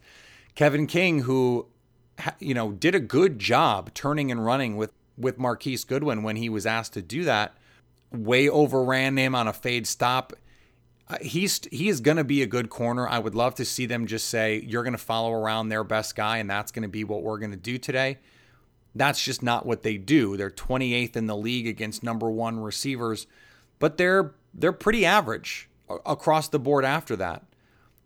Kevin 0.55 0.87
King 0.87 1.21
who 1.21 1.67
you 2.39 2.53
know, 2.53 2.71
did 2.71 2.95
a 2.95 2.99
good 2.99 3.39
job 3.39 3.93
turning 3.93 4.31
and 4.31 4.45
running 4.45 4.77
with 4.77 4.91
with 5.17 5.37
Marquise 5.37 5.83
Goodwin 5.83 6.23
when 6.23 6.35
he 6.35 6.49
was 6.49 6.65
asked 6.65 6.93
to 6.93 7.01
do 7.01 7.23
that. 7.23 7.55
Way 8.11 8.49
overran 8.49 9.17
him 9.17 9.33
on 9.33 9.47
a 9.47 9.53
fade 9.53 9.87
stop. 9.87 10.33
Uh, 11.07 11.17
he's 11.21 11.61
he 11.71 11.87
is 11.87 12.01
going 12.01 12.17
to 12.17 12.23
be 12.23 12.41
a 12.41 12.47
good 12.47 12.69
corner. 12.69 13.07
I 13.07 13.19
would 13.19 13.35
love 13.35 13.55
to 13.55 13.65
see 13.65 13.85
them 13.85 14.07
just 14.07 14.27
say 14.27 14.61
you're 14.65 14.83
going 14.83 14.93
to 14.93 14.97
follow 14.97 15.31
around 15.31 15.69
their 15.69 15.83
best 15.83 16.15
guy, 16.15 16.37
and 16.37 16.49
that's 16.49 16.71
going 16.71 16.83
to 16.83 16.89
be 16.89 17.03
what 17.03 17.21
we're 17.21 17.37
going 17.37 17.51
to 17.51 17.57
do 17.57 17.77
today. 17.77 18.17
That's 18.95 19.23
just 19.23 19.43
not 19.43 19.65
what 19.65 19.83
they 19.83 19.97
do. 19.97 20.37
They're 20.37 20.49
28th 20.49 21.15
in 21.15 21.27
the 21.27 21.35
league 21.35 21.67
against 21.67 22.01
number 22.01 22.29
one 22.29 22.59
receivers, 22.59 23.27
but 23.77 23.97
they're 23.97 24.33
they're 24.53 24.71
pretty 24.71 25.05
average 25.05 25.69
across 26.05 26.47
the 26.47 26.59
board 26.59 26.85
after 26.85 27.15
that. 27.17 27.43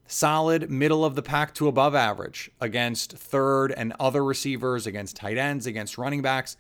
Solid 0.08 0.70
middle 0.70 1.06
of 1.06 1.16
the 1.16 1.22
pack 1.22 1.54
to 1.54 1.68
above 1.68 1.96
average 1.96 2.50
against 2.60 3.14
third 3.14 3.72
and 3.72 3.94
other 4.00 4.26
receivers, 4.26 4.88
against 4.88 5.16
tight 5.16 5.38
ends, 5.38 5.68
against 5.68 5.98
running 5.98 6.22
backs. 6.22 6.58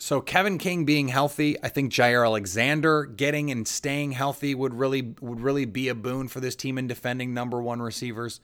So 0.00 0.22
Kevin 0.22 0.56
King 0.56 0.86
being 0.86 1.08
healthy, 1.08 1.62
I 1.62 1.68
think 1.68 1.92
Jaire 1.92 2.24
Alexander 2.24 3.04
getting 3.04 3.50
and 3.50 3.68
staying 3.68 4.12
healthy 4.12 4.54
would 4.54 4.72
really 4.72 5.14
would 5.20 5.40
really 5.40 5.66
be 5.66 5.88
a 5.88 5.94
boon 5.94 6.26
for 6.28 6.40
this 6.40 6.56
team 6.56 6.78
in 6.78 6.86
defending 6.86 7.34
number 7.34 7.60
one 7.60 7.82
receivers. 7.82 8.40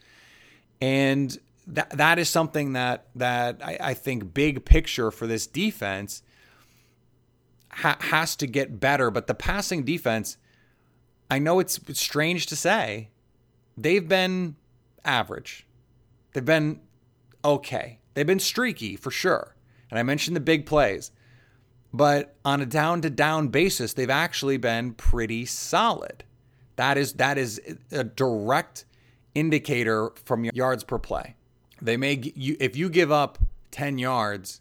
And 0.83 1.37
that 1.67 1.91
that 1.97 2.19
is 2.19 2.29
something 2.29 2.75
that 2.75 3.07
that 3.15 3.63
I, 3.65 3.79
I 3.81 3.95
think 3.95 4.35
big 4.35 4.67
picture 4.67 5.11
for 5.11 5.27
this 5.27 5.47
defense 5.47 6.23
ha- 7.71 7.99
has 8.01 8.37
to 8.37 8.47
get 8.47 8.79
better. 8.79 9.11
But 9.11 9.27
the 9.27 9.35
passing 9.35 9.83
defense, 9.83 10.37
I 11.31 11.39
know 11.39 11.59
it's, 11.59 11.79
it's 11.89 12.01
strange 12.01 12.47
to 12.47 12.57
say, 12.57 13.09
they've 13.79 14.07
been 14.07 14.57
average. 15.07 15.67
They've 16.33 16.45
been 16.45 16.81
okay. 17.43 18.01
They've 18.13 18.27
been 18.27 18.41
streaky 18.41 18.95
for 18.97 19.11
sure. 19.11 19.57
And 19.91 19.99
I 19.99 20.03
mentioned 20.03 20.37
the 20.37 20.41
big 20.41 20.67
plays. 20.67 21.13
But 21.97 22.37
on 22.45 22.61
a 22.61 22.67
down 22.67 23.01
to 23.03 23.11
down 23.11 23.49
basis, 23.49 23.95
they've 23.95 24.11
actually 24.11 24.59
been 24.59 24.93
pretty 24.93 25.47
solid. 25.47 26.25
That 26.77 26.99
is 26.99 27.15
that 27.15 27.39
is 27.39 27.59
a 27.91 28.05
direct 28.05 28.85
indicator 29.35 30.11
from 30.27 30.45
yards 30.45 30.85
per 30.85 30.99
play. 30.99 31.37
They 31.81 31.97
may 31.97 32.21
you 32.35 32.55
if 32.61 32.77
you 32.77 32.91
give 32.91 33.11
up 33.11 33.39
10 33.71 33.97
yards 33.97 34.61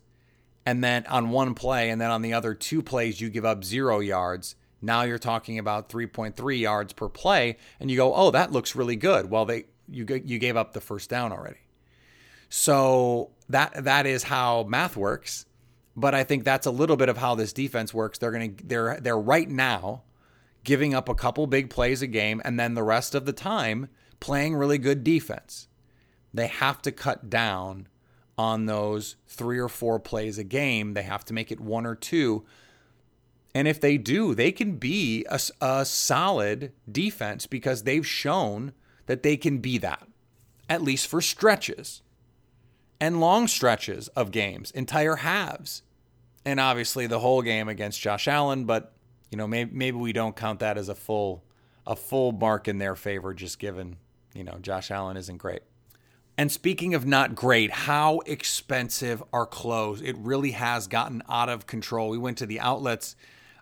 and 0.65 0.81
then 0.81 1.05
on 1.07 1.29
one 1.29 1.55
play 1.55 1.89
and 1.89 1.99
then 1.99 2.09
on 2.09 2.21
the 2.21 2.31
other 2.31 2.53
two 2.53 2.81
plays 2.81 3.19
you 3.19 3.29
give 3.29 3.43
up 3.43 3.65
0 3.65 3.99
yards, 3.99 4.55
now 4.81 5.01
you're 5.01 5.19
talking 5.19 5.59
about 5.59 5.89
3.3 5.89 6.57
yards 6.57 6.93
per 6.93 7.09
play 7.09 7.57
and 7.81 7.91
you 7.91 7.97
go, 7.97 8.15
"Oh, 8.15 8.31
that 8.31 8.53
looks 8.53 8.77
really 8.77 8.95
good." 8.95 9.29
Well, 9.29 9.43
they 9.43 9.65
you 9.89 10.05
you 10.23 10.39
gave 10.39 10.55
up 10.55 10.71
the 10.71 10.79
first 10.79 11.09
down 11.09 11.33
already. 11.33 11.59
So 12.47 13.31
that 13.49 13.83
that 13.83 14.05
is 14.05 14.23
how 14.23 14.63
math 14.63 14.95
works. 14.95 15.45
But 15.95 16.13
I 16.13 16.23
think 16.23 16.43
that's 16.43 16.65
a 16.65 16.71
little 16.71 16.97
bit 16.97 17.10
of 17.10 17.17
how 17.17 17.36
this 17.36 17.53
defense 17.53 17.93
works. 17.93 18.17
They're 18.17 18.31
going 18.31 18.55
to 18.55 18.65
they're 18.65 18.99
they're 18.99 19.17
right 19.17 19.49
now 19.49 20.03
giving 20.63 20.93
up 20.93 21.08
a 21.08 21.15
couple 21.15 21.47
big 21.47 21.69
plays 21.69 22.01
a 22.01 22.08
game 22.08 22.41
and 22.43 22.60
then 22.60 22.73
the 22.73 22.84
rest 22.84 23.15
of 23.15 23.25
the 23.25 23.34
time 23.34 23.88
playing 24.19 24.55
really 24.55 24.77
good 24.77 25.03
defense. 25.03 25.67
They 26.34 26.47
have 26.47 26.81
to 26.81 26.91
cut 26.91 27.29
down 27.29 27.88
on 28.38 28.65
those 28.65 29.15
3 29.27 29.60
or 29.60 29.69
4 29.69 29.99
plays 29.99 30.38
a 30.38 30.43
game. 30.43 30.93
They 30.93 31.03
have 31.03 31.23
to 31.25 31.34
make 31.34 31.51
it 31.51 31.62
one 31.62 31.86
or 31.86 31.95
two. 31.95 32.45
And 33.53 33.67
if 33.67 33.79
they 33.79 33.97
do, 33.97 34.36
they 34.36 34.51
can 34.51 34.75
be 34.75 35.25
a, 35.29 35.39
a 35.62 35.86
solid 35.86 36.73
defense 36.91 37.47
because 37.47 37.84
they've 37.84 38.05
shown 38.05 38.73
that 39.05 39.23
they 39.23 39.38
can 39.38 39.60
be 39.60 39.77
that, 39.77 40.05
at 40.67 40.81
least 40.81 41.08
for 41.08 41.21
stretches 41.21 42.01
and 42.99 43.19
long 43.19 43.47
stretches 43.47 44.08
of 44.10 44.31
games, 44.31 44.71
entire 44.71 45.17
halves 45.17 45.84
and 46.45 46.60
obviously 46.60 47.08
the 47.08 47.19
whole 47.19 47.41
game 47.41 47.67
against 47.67 47.99
Josh 47.99 48.27
Allen. 48.27 48.65
But 48.65 48.93
you 49.31 49.38
know, 49.38 49.47
maybe 49.47 49.71
maybe 49.73 49.97
we 49.97 50.13
don't 50.13 50.36
count 50.36 50.60
that 50.60 50.77
as 50.77 50.88
a 50.88 50.95
full 50.95 51.43
a 51.86 51.95
full 51.95 52.31
mark 52.31 52.67
in 52.67 52.77
their 52.77 52.95
favor, 52.95 53.34
just 53.34 53.60
given 53.60 53.97
you 54.34 54.43
know 54.43 54.58
Josh 54.62 54.91
Allen 54.91 55.17
isn't 55.17 55.38
great. 55.38 55.63
And 56.38 56.51
speaking 56.51 56.93
of 56.93 57.05
not 57.05 57.34
great, 57.34 57.71
how 57.71 58.19
expensive 58.25 59.23
are 59.31 59.45
clothes? 59.45 60.01
It 60.01 60.17
really 60.17 60.51
has 60.51 60.88
gotten 60.88 61.23
out 61.29 61.47
of 61.47 61.65
control. 61.65 62.10
We 62.10 62.17
went 62.17 62.38
to 62.39 62.45
the 62.45 62.60
outlets 62.60 63.15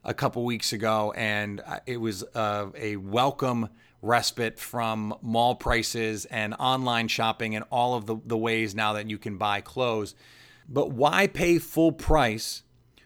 a 0.04 0.14
couple 0.14 0.44
weeks 0.44 0.74
ago, 0.74 1.14
and 1.16 1.62
uh, 1.62 1.80
it 1.86 1.98
was 1.98 2.24
uh, 2.34 2.70
a 2.76 2.96
welcome 2.98 3.70
respite 4.04 4.60
from 4.60 5.16
mall 5.22 5.56
prices 5.56 6.26
and 6.26 6.54
online 6.60 7.08
shopping 7.08 7.56
and 7.56 7.66
all 7.72 7.96
of 7.96 8.06
the, 8.06 8.18
the 8.26 8.38
ways 8.38 8.76
now 8.76 8.94
that 8.94 9.10
you 9.10 9.18
can 9.18 9.38
buy 9.38 9.62
clothes. 9.62 10.14
But 10.68 10.92
why 10.92 11.28
pay 11.28 11.58
full 11.58 11.94
price 11.94 12.64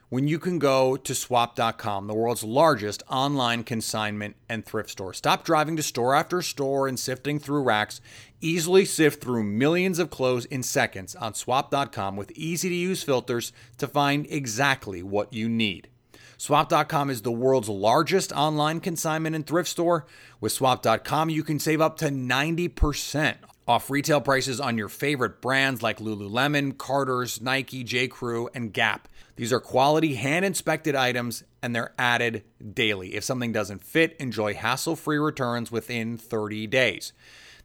when 0.10 0.28
you 0.28 0.40
can 0.40 0.58
go 0.58 0.96
to 0.96 1.14
swap.com, 1.14 2.08
the 2.08 2.14
world's 2.14 2.44
largest 2.44 3.04
online 3.10 3.64
consignment 3.64 4.38
and 4.48 4.66
thrift 4.66 4.90
store. 4.90 5.14
Stop 5.14 5.44
driving 5.44 5.76
to 5.76 5.84
store 5.84 6.16
after 6.16 6.42
store 6.42 6.88
and 6.88 6.98
sifting 6.98 7.40
through 7.40 7.64
racks. 7.64 8.00
Easily 8.40 8.86
sift 8.86 9.22
through 9.22 9.44
millions 9.44 10.00
of 10.00 10.10
clothes 10.10 10.46
in 10.46 10.64
seconds 10.64 11.14
on 11.16 11.34
swap.com 11.34 12.16
with 12.16 12.32
easy 12.32 12.70
to 12.70 12.76
use 12.76 13.04
filters 13.04 13.52
to 13.78 13.88
find 13.88 14.26
exactly 14.30 15.04
what 15.04 15.34
you 15.34 15.50
need. 15.50 15.90
Swap.com 16.40 17.10
is 17.10 17.24
the 17.24 17.32
world's 17.32 17.68
largest 17.68 18.32
online 18.32 18.80
consignment 18.80 19.36
and 19.36 19.46
thrift 19.46 19.68
store. 19.68 20.06
With 20.40 20.52
Swap.com, 20.52 21.32
you 21.32 21.44
can 21.44 21.58
save 21.58 21.82
up 21.82 21.98
to 21.98 22.10
90% 22.10 23.38
off 23.68 23.90
retail 23.90 24.22
prices 24.22 24.62
on 24.62 24.78
your 24.78 24.88
favorite 24.88 25.42
brands 25.42 25.82
like 25.82 25.98
Lululemon, 25.98 26.78
Carter's, 26.78 27.42
Nike, 27.42 27.84
J.Crew, 27.84 28.50
and 28.54 28.72
Gap. 28.72 29.08
These 29.36 29.52
are 29.52 29.60
quality, 29.60 30.14
hand 30.14 30.46
inspected 30.46 30.96
items 30.96 31.44
and 31.64 31.76
they're 31.76 31.94
added 31.98 32.44
daily. 32.74 33.16
If 33.16 33.24
something 33.24 33.52
doesn't 33.52 33.84
fit, 33.84 34.16
enjoy 34.20 34.54
hassle 34.54 34.96
free 34.96 35.18
returns 35.18 35.72
within 35.72 36.18
30 36.18 36.68
days. 36.68 37.14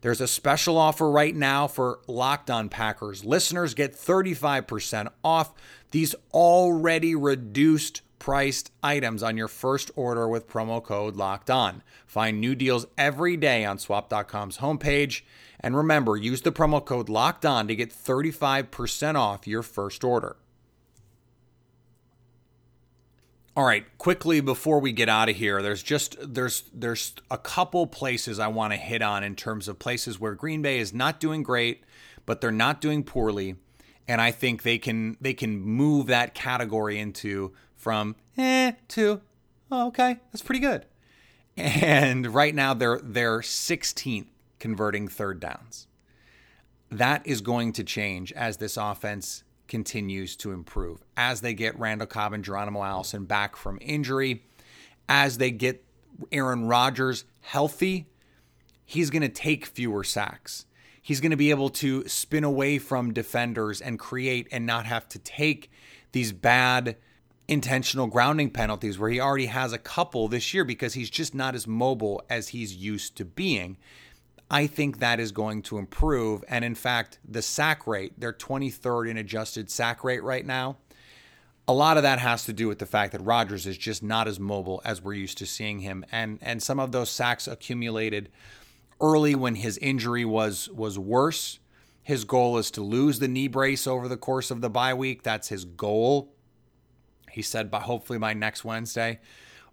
There's 0.01 0.21
a 0.21 0.27
special 0.27 0.79
offer 0.79 1.11
right 1.11 1.37
now 1.37 1.69
for 1.69 2.01
Locked 2.09 2.51
On 2.51 2.69
Packers. 2.69 3.25
Listeners 3.25 3.75
get 3.75 3.95
35% 3.95 5.09
off 5.23 5.53
these 5.93 6.15
already 6.33 7.15
reduced 7.15 8.01
priced 8.23 8.71
items 8.85 9.21
on 9.21 9.37
your 9.37 9.49
first 9.49 9.91
order 9.97 10.29
with 10.29 10.47
promo 10.47 10.81
code 10.81 11.17
Locked 11.17 11.51
On. 11.51 11.83
Find 12.07 12.41
new 12.41 12.55
deals 12.55 12.87
every 12.97 13.37
day 13.37 13.65
on 13.65 13.79
swap.com's 13.79 14.59
homepage. 14.59 15.23
And 15.59 15.77
remember, 15.77 16.17
use 16.17 16.41
the 16.41 16.53
promo 16.53 16.85
code 16.85 17.09
Locked 17.09 17.45
On 17.45 17.67
to 17.67 17.75
get 17.75 17.91
35% 17.91 19.17
off 19.17 19.49
your 19.49 19.65
first 19.65 20.05
order. 20.05 20.37
All 23.57 23.65
right, 23.65 23.87
quickly 23.99 24.41
before 24.41 24.79
we 24.79 24.93
get 24.93 25.09
out 25.09 25.29
of 25.29 25.35
here, 25.35 25.61
there's 25.61 25.83
just 25.83 26.17
there's 26.23 26.63
there's 26.73 27.15
a 27.29 27.37
couple 27.37 27.89
places 27.89 28.39
I 28.39 28.47
want 28.47 28.73
to 28.73 28.79
hit 28.79 29.03
on 29.03 29.25
in 29.25 29.35
terms 29.35 29.67
of 29.67 29.81
places 29.81 30.21
where 30.21 30.37
Green 30.37 30.63
Bay 30.63 30.79
is 30.79 30.95
not 30.95 31.19
doing 31.19 31.43
great, 31.43 31.83
but 32.25 32.41
they're 32.41 32.53
not 32.53 32.81
doing 32.81 33.03
poorly, 33.03 33.57
and 34.07 34.21
I 34.21 34.31
think 34.31 34.63
they 34.63 34.79
can 34.79 35.17
they 35.21 35.35
can 35.35 35.61
move 35.61 36.07
that 36.07 36.35
category 36.35 36.99
into 37.01 37.53
from 37.83 38.15
eh 38.39 38.73
to 38.87 39.21
oh, 39.71 39.89
okay, 39.89 40.19
that's 40.31 40.43
pretty 40.43 40.61
good. 40.61 40.87
And 41.57 42.33
right 42.33 42.55
now 42.55 42.75
they're 42.75 43.01
they're 43.03 43.41
16th 43.41 44.29
converting 44.59 45.09
third 45.09 45.41
downs. 45.41 45.89
That 46.91 47.27
is 47.27 47.41
going 47.41 47.73
to 47.73 47.85
change 47.85 48.33
as 48.33 48.59
this 48.59 48.77
offense 48.77 49.43
continues 49.67 50.37
to 50.37 50.53
improve. 50.53 51.03
As 51.17 51.41
they 51.41 51.55
get 51.55 51.79
Randall 51.79 52.07
Cobb 52.07 52.33
and 52.33 52.45
Geronimo 52.45 52.85
Allison 52.85 53.25
back 53.25 53.57
from 53.57 53.79
injury, 53.81 54.45
as 55.09 55.39
they 55.39 55.51
get 55.51 55.85
Aaron 56.31 56.67
Rodgers 56.67 57.25
healthy, 57.41 58.07
he's 58.85 59.11
going 59.11 59.23
to 59.23 59.29
take 59.29 59.67
fewer 59.67 60.05
sacks. 60.05 60.67
He's 61.01 61.21
going 61.21 61.31
to 61.31 61.37
be 61.37 61.51
able 61.51 61.71
to 61.71 62.07
spin 62.07 62.45
away 62.45 62.79
from 62.79 63.13
defenders 63.13 63.81
and 63.81 63.99
create 63.99 64.47
and 64.53 64.65
not 64.65 64.87
have 64.87 65.09
to 65.09 65.19
take 65.19 65.71
these 66.13 66.31
bad 66.33 66.97
intentional 67.49 68.07
grounding 68.07 68.51
penalties 68.51 68.99
where 68.99 69.11
he 69.11 69.21
already 69.21 69.47
has 69.47 69.73
a 69.73 69.79
couple 69.79 70.29
this 70.29 70.55
year 70.55 70.65
because 70.65 70.95
he's 70.95 71.11
just 71.11 71.35
not 71.35 71.55
as 71.55 71.67
mobile 71.67 72.23
as 72.31 72.49
he's 72.49 72.75
used 72.77 73.17
to 73.17 73.25
being. 73.25 73.77
I 74.51 74.67
think 74.67 74.99
that 74.99 75.19
is 75.19 75.33
going 75.33 75.63
to 75.63 75.79
improve. 75.79 76.45
And 76.47 76.65
in 76.65 76.75
fact, 76.75 77.19
the 77.27 77.43
sack 77.43 77.87
rate, 77.87 78.13
they're 78.19 78.35
23rd 78.35 79.11
in 79.11 79.17
adjusted 79.17 79.71
sack 79.71 80.05
rate 80.05 80.23
right 80.23 80.45
now. 80.45 80.77
A 81.67 81.73
lot 81.73 81.97
of 81.97 82.03
that 82.03 82.19
has 82.19 82.45
to 82.45 82.53
do 82.53 82.69
with 82.69 82.79
the 82.79 82.87
fact 82.87 83.13
that 83.13 83.23
Rodgers 83.23 83.67
is 83.67 83.79
just 83.79 84.03
not 84.03 84.29
as 84.29 84.39
mobile 84.39 84.83
as 84.85 85.01
we're 85.01 85.15
used 85.15 85.39
to 85.39 85.47
seeing 85.47 85.81
him. 85.81 86.05
And 86.13 86.39
and 86.43 86.63
some 86.63 86.81
of 86.81 86.93
those 86.93 87.09
sacks 87.09 87.47
accumulated 87.47 88.31
early 89.01 89.35
when 89.35 89.55
his 89.55 89.79
injury 89.79 90.25
was 90.25 90.69
was 90.71 90.99
worse. 90.99 91.61
His 92.03 92.25
goal 92.25 92.59
is 92.59 92.71
to 92.73 92.83
lose 92.83 93.21
the 93.21 93.29
knee 93.29 93.47
brace 93.47 93.87
over 93.87 94.09
the 94.09 94.17
course 94.17 94.51
of 94.51 94.61
the 94.61 94.69
bye 94.69 94.93
week. 94.93 95.23
That's 95.23 95.49
his 95.49 95.65
goal. 95.65 96.35
He 97.33 97.43
said 97.43 97.71
by 97.71 97.81
hopefully 97.81 98.19
by 98.19 98.35
next 98.35 98.65
Wednesday. 98.65 99.21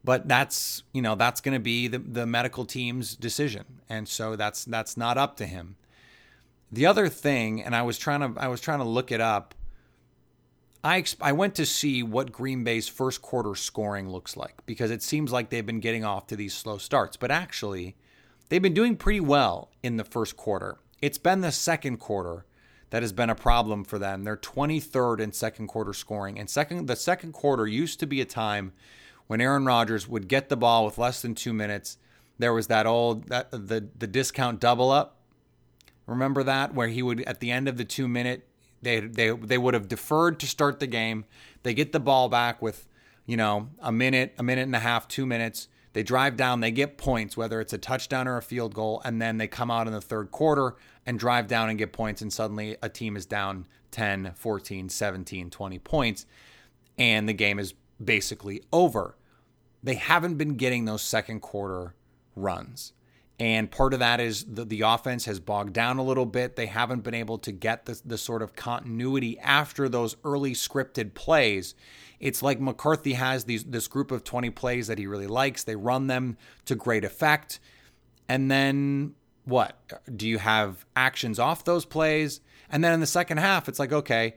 But 0.03 0.27
that's 0.27 0.83
you 0.93 1.01
know 1.01 1.15
that's 1.15 1.41
going 1.41 1.55
to 1.55 1.59
be 1.59 1.87
the, 1.87 1.99
the 1.99 2.25
medical 2.25 2.65
team's 2.65 3.15
decision. 3.15 3.65
And 3.89 4.07
so 4.07 4.35
that's 4.35 4.65
that's 4.65 4.95
not 4.95 5.17
up 5.17 5.35
to 5.37 5.45
him. 5.45 5.75
The 6.71 6.85
other 6.85 7.09
thing 7.09 7.63
and 7.63 7.75
i 7.75 7.81
was 7.81 7.97
trying 7.97 8.21
to 8.21 8.39
i 8.39 8.47
was 8.47 8.61
trying 8.61 8.79
to 8.79 8.85
look 8.85 9.11
it 9.11 9.19
up 9.19 9.55
i 10.83 11.03
i 11.19 11.31
went 11.31 11.55
to 11.55 11.65
see 11.65 12.03
what 12.03 12.31
green 12.31 12.63
bay's 12.63 12.87
first 12.87 13.21
quarter 13.21 13.55
scoring 13.55 14.09
looks 14.09 14.37
like 14.37 14.65
because 14.65 14.91
it 14.91 15.01
seems 15.01 15.31
like 15.31 15.49
they've 15.49 15.65
been 15.65 15.79
getting 15.79 16.05
off 16.05 16.27
to 16.27 16.35
these 16.35 16.53
slow 16.53 16.77
starts. 16.77 17.17
But 17.17 17.31
actually 17.31 17.95
they've 18.49 18.61
been 18.61 18.73
doing 18.73 18.95
pretty 18.95 19.19
well 19.19 19.71
in 19.83 19.97
the 19.97 20.03
first 20.03 20.37
quarter. 20.37 20.77
It's 21.01 21.17
been 21.17 21.41
the 21.41 21.51
second 21.51 21.97
quarter 21.97 22.45
that 22.89 23.03
has 23.03 23.13
been 23.13 23.29
a 23.29 23.35
problem 23.35 23.83
for 23.83 23.99
them. 23.99 24.23
They're 24.23 24.37
23rd 24.37 25.19
in 25.19 25.31
second 25.31 25.67
quarter 25.67 25.93
scoring. 25.93 26.39
And 26.39 26.49
second 26.49 26.87
the 26.87 26.95
second 26.95 27.33
quarter 27.33 27.67
used 27.67 27.99
to 27.99 28.07
be 28.07 28.21
a 28.21 28.25
time 28.25 28.73
when 29.27 29.41
Aaron 29.41 29.65
Rodgers 29.65 30.07
would 30.07 30.27
get 30.27 30.49
the 30.49 30.57
ball 30.57 30.85
with 30.85 30.97
less 30.97 31.21
than 31.21 31.35
2 31.35 31.53
minutes. 31.53 31.97
There 32.37 32.53
was 32.53 32.67
that 32.67 32.85
old 32.85 33.27
that 33.27 33.51
the 33.51 33.89
the 33.97 34.07
discount 34.07 34.59
double 34.59 34.91
up. 34.91 35.17
Remember 36.07 36.41
that 36.43 36.73
where 36.73 36.87
he 36.87 37.03
would 37.03 37.21
at 37.21 37.39
the 37.39 37.51
end 37.51 37.67
of 37.67 37.77
the 37.77 37.85
2 37.85 38.07
minute 38.07 38.47
they 38.81 38.99
they 39.01 39.31
they 39.31 39.57
would 39.57 39.73
have 39.73 39.87
deferred 39.87 40.39
to 40.39 40.47
start 40.47 40.79
the 40.79 40.87
game. 40.87 41.25
They 41.63 41.73
get 41.73 41.91
the 41.91 41.99
ball 41.99 42.29
back 42.29 42.61
with, 42.61 42.87
you 43.25 43.37
know, 43.37 43.69
a 43.79 43.91
minute, 43.91 44.33
a 44.37 44.43
minute 44.43 44.63
and 44.63 44.75
a 44.75 44.79
half, 44.79 45.07
2 45.07 45.25
minutes. 45.25 45.67
They 45.93 46.03
drive 46.03 46.37
down, 46.37 46.59
they 46.59 46.71
get 46.71 46.97
points, 46.97 47.35
whether 47.35 47.59
it's 47.59 47.73
a 47.73 47.77
touchdown 47.77 48.27
or 48.27 48.37
a 48.37 48.43
field 48.43 48.75
goal, 48.75 49.01
and 49.03 49.19
then 49.19 49.37
they 49.37 49.47
come 49.47 49.71
out 49.71 49.87
in 49.87 49.93
the 49.93 50.01
third 50.01 50.29
quarter 50.29 50.75
and 51.09 51.17
drive 51.17 51.47
down 51.47 51.69
and 51.69 51.79
get 51.79 51.91
points, 51.91 52.21
and 52.21 52.31
suddenly 52.31 52.77
a 52.83 52.87
team 52.87 53.17
is 53.17 53.25
down 53.25 53.65
10, 53.89 54.33
14, 54.35 54.89
17, 54.89 55.49
20 55.49 55.79
points, 55.79 56.27
and 56.99 57.27
the 57.27 57.33
game 57.33 57.57
is 57.57 57.73
basically 58.01 58.61
over. 58.71 59.17
They 59.81 59.95
haven't 59.95 60.35
been 60.35 60.53
getting 60.53 60.85
those 60.85 61.01
second 61.01 61.39
quarter 61.39 61.95
runs. 62.35 62.93
And 63.39 63.71
part 63.71 63.95
of 63.95 63.99
that 64.01 64.19
is 64.19 64.43
the, 64.43 64.65
the 64.65 64.81
offense 64.81 65.25
has 65.25 65.39
bogged 65.39 65.73
down 65.73 65.97
a 65.97 66.03
little 66.03 66.27
bit. 66.27 66.55
They 66.55 66.67
haven't 66.67 66.99
been 66.99 67.15
able 67.15 67.39
to 67.39 67.51
get 67.51 67.87
the, 67.87 67.99
the 68.05 68.17
sort 68.17 68.43
of 68.43 68.55
continuity 68.55 69.39
after 69.39 69.89
those 69.89 70.15
early 70.23 70.51
scripted 70.51 71.15
plays. 71.15 71.73
It's 72.19 72.43
like 72.43 72.61
McCarthy 72.61 73.13
has 73.13 73.45
these 73.45 73.63
this 73.63 73.87
group 73.87 74.11
of 74.11 74.23
20 74.23 74.51
plays 74.51 74.85
that 74.85 74.99
he 74.99 75.07
really 75.07 75.25
likes. 75.25 75.63
They 75.63 75.75
run 75.75 76.05
them 76.05 76.37
to 76.65 76.75
great 76.75 77.03
effect. 77.03 77.59
And 78.27 78.51
then 78.51 79.15
what? 79.45 79.77
Do 80.15 80.27
you 80.27 80.37
have 80.37 80.85
actions 80.95 81.39
off 81.39 81.63
those 81.63 81.85
plays? 81.85 82.41
And 82.69 82.83
then 82.83 82.93
in 82.93 82.99
the 82.99 83.07
second 83.07 83.37
half, 83.37 83.67
it's 83.67 83.79
like, 83.79 83.91
okay, 83.91 84.35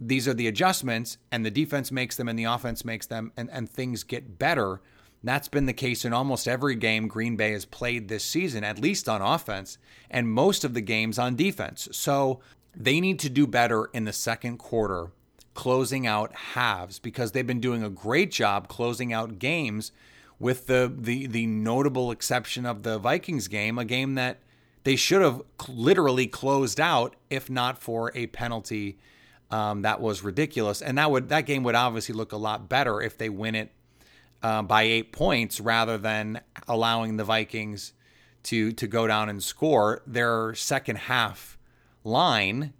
these 0.00 0.28
are 0.28 0.34
the 0.34 0.46
adjustments, 0.46 1.18
and 1.32 1.44
the 1.44 1.50
defense 1.50 1.90
makes 1.90 2.16
them 2.16 2.28
and 2.28 2.38
the 2.38 2.44
offense 2.44 2.84
makes 2.84 3.06
them, 3.06 3.32
and, 3.36 3.50
and 3.50 3.68
things 3.68 4.04
get 4.04 4.38
better. 4.38 4.80
That's 5.24 5.48
been 5.48 5.66
the 5.66 5.72
case 5.72 6.04
in 6.04 6.12
almost 6.12 6.46
every 6.46 6.76
game 6.76 7.08
Green 7.08 7.36
Bay 7.36 7.52
has 7.52 7.64
played 7.64 8.08
this 8.08 8.22
season, 8.22 8.62
at 8.62 8.78
least 8.78 9.08
on 9.08 9.22
offense, 9.22 9.78
and 10.10 10.28
most 10.28 10.64
of 10.64 10.74
the 10.74 10.80
games 10.80 11.18
on 11.18 11.34
defense. 11.34 11.88
So 11.92 12.40
they 12.74 13.00
need 13.00 13.18
to 13.20 13.30
do 13.30 13.46
better 13.46 13.86
in 13.86 14.04
the 14.04 14.12
second 14.12 14.58
quarter, 14.58 15.08
closing 15.54 16.06
out 16.06 16.34
halves, 16.34 16.98
because 16.98 17.32
they've 17.32 17.46
been 17.46 17.60
doing 17.60 17.82
a 17.82 17.90
great 17.90 18.30
job 18.30 18.68
closing 18.68 19.12
out 19.12 19.38
games, 19.38 19.92
with 20.38 20.66
the 20.66 20.92
the 20.96 21.26
the 21.26 21.46
notable 21.46 22.10
exception 22.10 22.66
of 22.66 22.82
the 22.82 22.98
Vikings 22.98 23.48
game, 23.48 23.78
a 23.78 23.84
game 23.84 24.14
that 24.14 24.38
they 24.84 24.96
should 24.96 25.22
have 25.22 25.42
literally 25.68 26.26
closed 26.26 26.80
out 26.80 27.16
if 27.30 27.50
not 27.50 27.78
for 27.78 28.12
a 28.14 28.26
penalty 28.28 28.98
um, 29.50 29.82
that 29.82 30.00
was 30.00 30.22
ridiculous. 30.22 30.82
And 30.82 30.98
that 30.98 31.10
would 31.10 31.28
that 31.28 31.46
game 31.46 31.62
would 31.64 31.74
obviously 31.74 32.14
look 32.14 32.32
a 32.32 32.36
lot 32.36 32.68
better 32.68 33.00
if 33.00 33.16
they 33.16 33.28
win 33.28 33.54
it 33.54 33.72
uh, 34.42 34.62
by 34.62 34.82
eight 34.82 35.12
points 35.12 35.60
rather 35.60 35.98
than 35.98 36.40
allowing 36.66 37.16
the 37.16 37.24
Vikings 37.24 37.92
to 38.44 38.72
to 38.72 38.86
go 38.86 39.06
down 39.06 39.28
and 39.28 39.42
score. 39.42 40.02
Their 40.06 40.54
second 40.54 40.96
half 40.96 41.58
line 42.04 42.72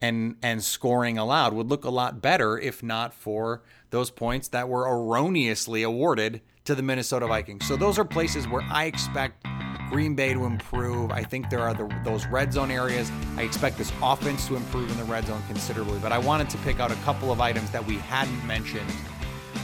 and 0.00 0.36
and 0.42 0.62
scoring 0.62 1.18
allowed 1.18 1.52
would 1.52 1.68
look 1.68 1.84
a 1.84 1.90
lot 1.90 2.22
better 2.22 2.58
if 2.58 2.82
not 2.82 3.12
for 3.12 3.62
those 3.90 4.10
points 4.10 4.48
that 4.48 4.68
were 4.68 4.82
erroneously 4.82 5.82
awarded 5.82 6.40
to 6.64 6.74
the 6.74 6.82
Minnesota 6.82 7.26
Vikings. 7.26 7.66
So 7.66 7.76
those 7.76 7.98
are 7.98 8.04
places 8.04 8.46
where 8.46 8.62
I 8.70 8.84
expect 8.84 9.44
Green 9.90 10.14
Bay 10.14 10.32
to 10.32 10.44
improve. 10.44 11.10
I 11.10 11.24
think 11.24 11.50
there 11.50 11.60
are 11.60 11.74
the, 11.74 11.92
those 12.04 12.24
red 12.26 12.52
zone 12.52 12.70
areas. 12.70 13.10
I 13.36 13.42
expect 13.42 13.76
this 13.76 13.92
offense 14.00 14.46
to 14.46 14.56
improve 14.56 14.90
in 14.90 14.96
the 14.96 15.04
red 15.04 15.26
zone 15.26 15.42
considerably. 15.48 15.98
But 15.98 16.12
I 16.12 16.18
wanted 16.18 16.48
to 16.50 16.58
pick 16.58 16.78
out 16.78 16.92
a 16.92 16.96
couple 16.96 17.32
of 17.32 17.40
items 17.40 17.70
that 17.72 17.84
we 17.84 17.96
hadn't 17.96 18.46
mentioned 18.46 18.88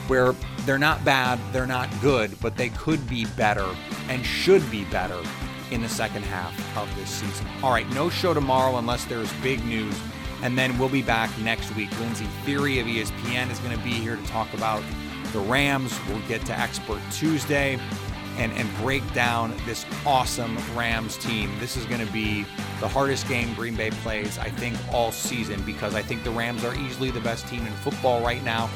where 0.09 0.35
they're 0.61 0.79
not 0.79 1.05
bad, 1.05 1.38
they're 1.53 1.66
not 1.66 1.88
good, 2.01 2.37
but 2.40 2.57
they 2.57 2.70
could 2.70 3.09
be 3.09 3.25
better 3.37 3.68
and 4.09 4.25
should 4.25 4.68
be 4.70 4.85
better 4.87 5.20
in 5.70 5.83
the 5.83 5.88
second 5.88 6.22
half 6.25 6.77
of 6.77 6.92
this 6.96 7.09
season. 7.09 7.46
All 7.62 7.70
right, 7.70 7.88
no 7.90 8.09
show 8.09 8.35
tomorrow 8.35 8.77
unless 8.79 9.05
there's 9.05 9.33
big 9.35 9.64
news. 9.64 9.96
And 10.42 10.57
then 10.57 10.79
we'll 10.79 10.88
be 10.88 11.03
back 11.03 11.37
next 11.38 11.75
week. 11.77 11.90
Lindsey 11.99 12.27
Thiry 12.44 12.81
of 12.81 12.87
ESPN 12.87 13.51
is 13.51 13.59
going 13.61 13.77
to 13.77 13.83
be 13.83 13.90
here 13.90 14.16
to 14.16 14.27
talk 14.27 14.53
about 14.55 14.83
the 15.33 15.40
Rams. 15.40 15.99
We'll 16.09 16.20
get 16.29 16.44
to 16.46 16.59
Expert 16.59 17.01
Tuesday 17.11 17.79
and, 18.38 18.53
and 18.53 18.75
break 18.77 19.03
down 19.14 19.55
this 19.64 19.87
awesome 20.05 20.59
Rams 20.77 21.16
team. 21.16 21.51
This 21.59 21.77
is 21.77 21.87
going 21.87 22.05
to 22.05 22.12
be 22.12 22.44
the 22.81 22.88
hardest 22.88 23.27
game 23.29 23.55
Green 23.55 23.75
Bay 23.75 23.90
plays, 23.90 24.38
I 24.38 24.51
think, 24.51 24.77
all 24.92 25.11
season 25.11 25.62
because 25.62 25.94
I 25.94 26.03
think 26.03 26.22
the 26.22 26.31
Rams 26.31 26.64
are 26.64 26.75
easily 26.75 27.11
the 27.11 27.20
best 27.20 27.49
team 27.49 27.66
in 27.66 27.72
football 27.75 28.22
right 28.22 28.42
now. 28.44 28.68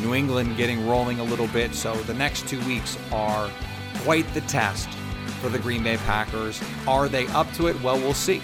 New 0.00 0.14
England 0.14 0.56
getting 0.56 0.86
rolling 0.86 1.20
a 1.20 1.24
little 1.24 1.46
bit. 1.48 1.74
So 1.74 1.94
the 2.02 2.14
next 2.14 2.46
two 2.48 2.64
weeks 2.66 2.98
are 3.12 3.50
quite 3.98 4.32
the 4.34 4.42
test 4.42 4.88
for 5.40 5.48
the 5.48 5.58
Green 5.58 5.82
Bay 5.82 5.96
Packers. 5.98 6.60
Are 6.86 7.08
they 7.08 7.26
up 7.28 7.50
to 7.54 7.68
it? 7.68 7.80
Well, 7.82 7.96
we'll 7.98 8.14
see. 8.14 8.42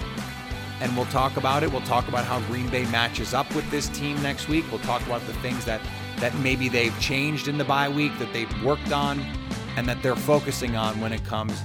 And 0.83 0.97
we'll 0.97 1.07
talk 1.07 1.37
about 1.37 1.63
it. 1.63 1.71
We'll 1.71 1.81
talk 1.83 2.09
about 2.09 2.25
how 2.25 2.41
Green 2.49 2.69
Bay 2.69 2.85
matches 2.91 3.35
up 3.35 3.55
with 3.55 3.71
this 3.71 3.87
team 3.91 4.21
next 4.21 4.49
week. 4.49 4.65
We'll 4.69 4.81
talk 4.81 5.01
about 5.07 5.25
the 5.29 5.33
things 5.35 5.65
that 5.65 5.81
that 6.17 6.35
maybe 6.39 6.69
they've 6.69 6.99
changed 6.99 7.47
in 7.47 7.57
the 7.57 7.65
bye 7.65 7.89
week 7.89 8.19
that 8.19 8.33
they've 8.33 8.65
worked 8.65 8.91
on 8.91 9.21
and 9.77 9.87
that 9.87 10.03
they're 10.03 10.17
focusing 10.17 10.75
on 10.75 11.01
when 11.01 11.13
it 11.13 11.25
comes 11.25 11.61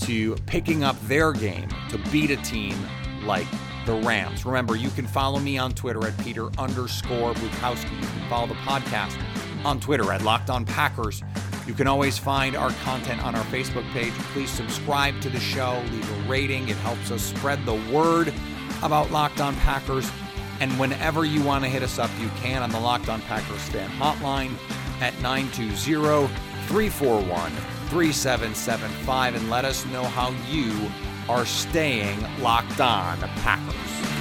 to 0.00 0.34
picking 0.44 0.84
up 0.84 1.00
their 1.02 1.32
game 1.32 1.68
to 1.88 1.98
beat 2.10 2.30
a 2.30 2.36
team 2.36 2.76
like 3.24 3.46
the 3.86 3.94
Rams. 3.94 4.44
Remember, 4.44 4.76
you 4.76 4.90
can 4.90 5.06
follow 5.06 5.38
me 5.38 5.56
on 5.56 5.72
Twitter 5.72 6.06
at 6.06 6.16
Peter 6.18 6.48
underscore 6.58 7.32
Bukowski. 7.34 7.90
You 7.90 8.06
can 8.06 8.28
follow 8.28 8.48
the 8.48 8.54
podcast 8.54 9.18
on 9.64 9.80
Twitter 9.80 10.12
at 10.12 10.22
Locked 10.22 10.50
On 10.50 10.66
Packers. 10.66 11.22
You 11.66 11.72
can 11.72 11.86
always 11.86 12.18
find 12.18 12.54
our 12.54 12.70
content 12.84 13.24
on 13.24 13.34
our 13.34 13.44
Facebook 13.44 13.90
page. 13.92 14.12
Please 14.32 14.50
subscribe 14.50 15.18
to 15.22 15.30
the 15.30 15.40
show, 15.40 15.82
leave 15.90 16.10
a 16.10 16.28
rating. 16.28 16.68
It 16.68 16.76
helps 16.76 17.10
us 17.10 17.22
spread 17.22 17.64
the 17.64 17.74
word 17.92 18.32
about 18.82 19.10
Locked 19.10 19.40
On 19.40 19.54
Packers. 19.56 20.10
And 20.60 20.72
whenever 20.78 21.24
you 21.24 21.42
want 21.42 21.64
to 21.64 21.70
hit 21.70 21.82
us 21.82 21.98
up, 21.98 22.10
you 22.20 22.28
can 22.40 22.62
on 22.62 22.70
the 22.70 22.80
Locked 22.80 23.08
On 23.08 23.20
Packers 23.22 23.62
fan 23.68 23.90
hotline 23.90 24.52
at 25.00 25.14
920 25.20 26.26
341 26.66 27.50
3775 27.90 29.34
and 29.34 29.50
let 29.50 29.64
us 29.64 29.86
know 29.86 30.04
how 30.04 30.34
you 30.50 30.90
are 31.28 31.46
staying 31.46 32.20
locked 32.40 32.80
on 32.80 33.18
Packers. 33.18 34.17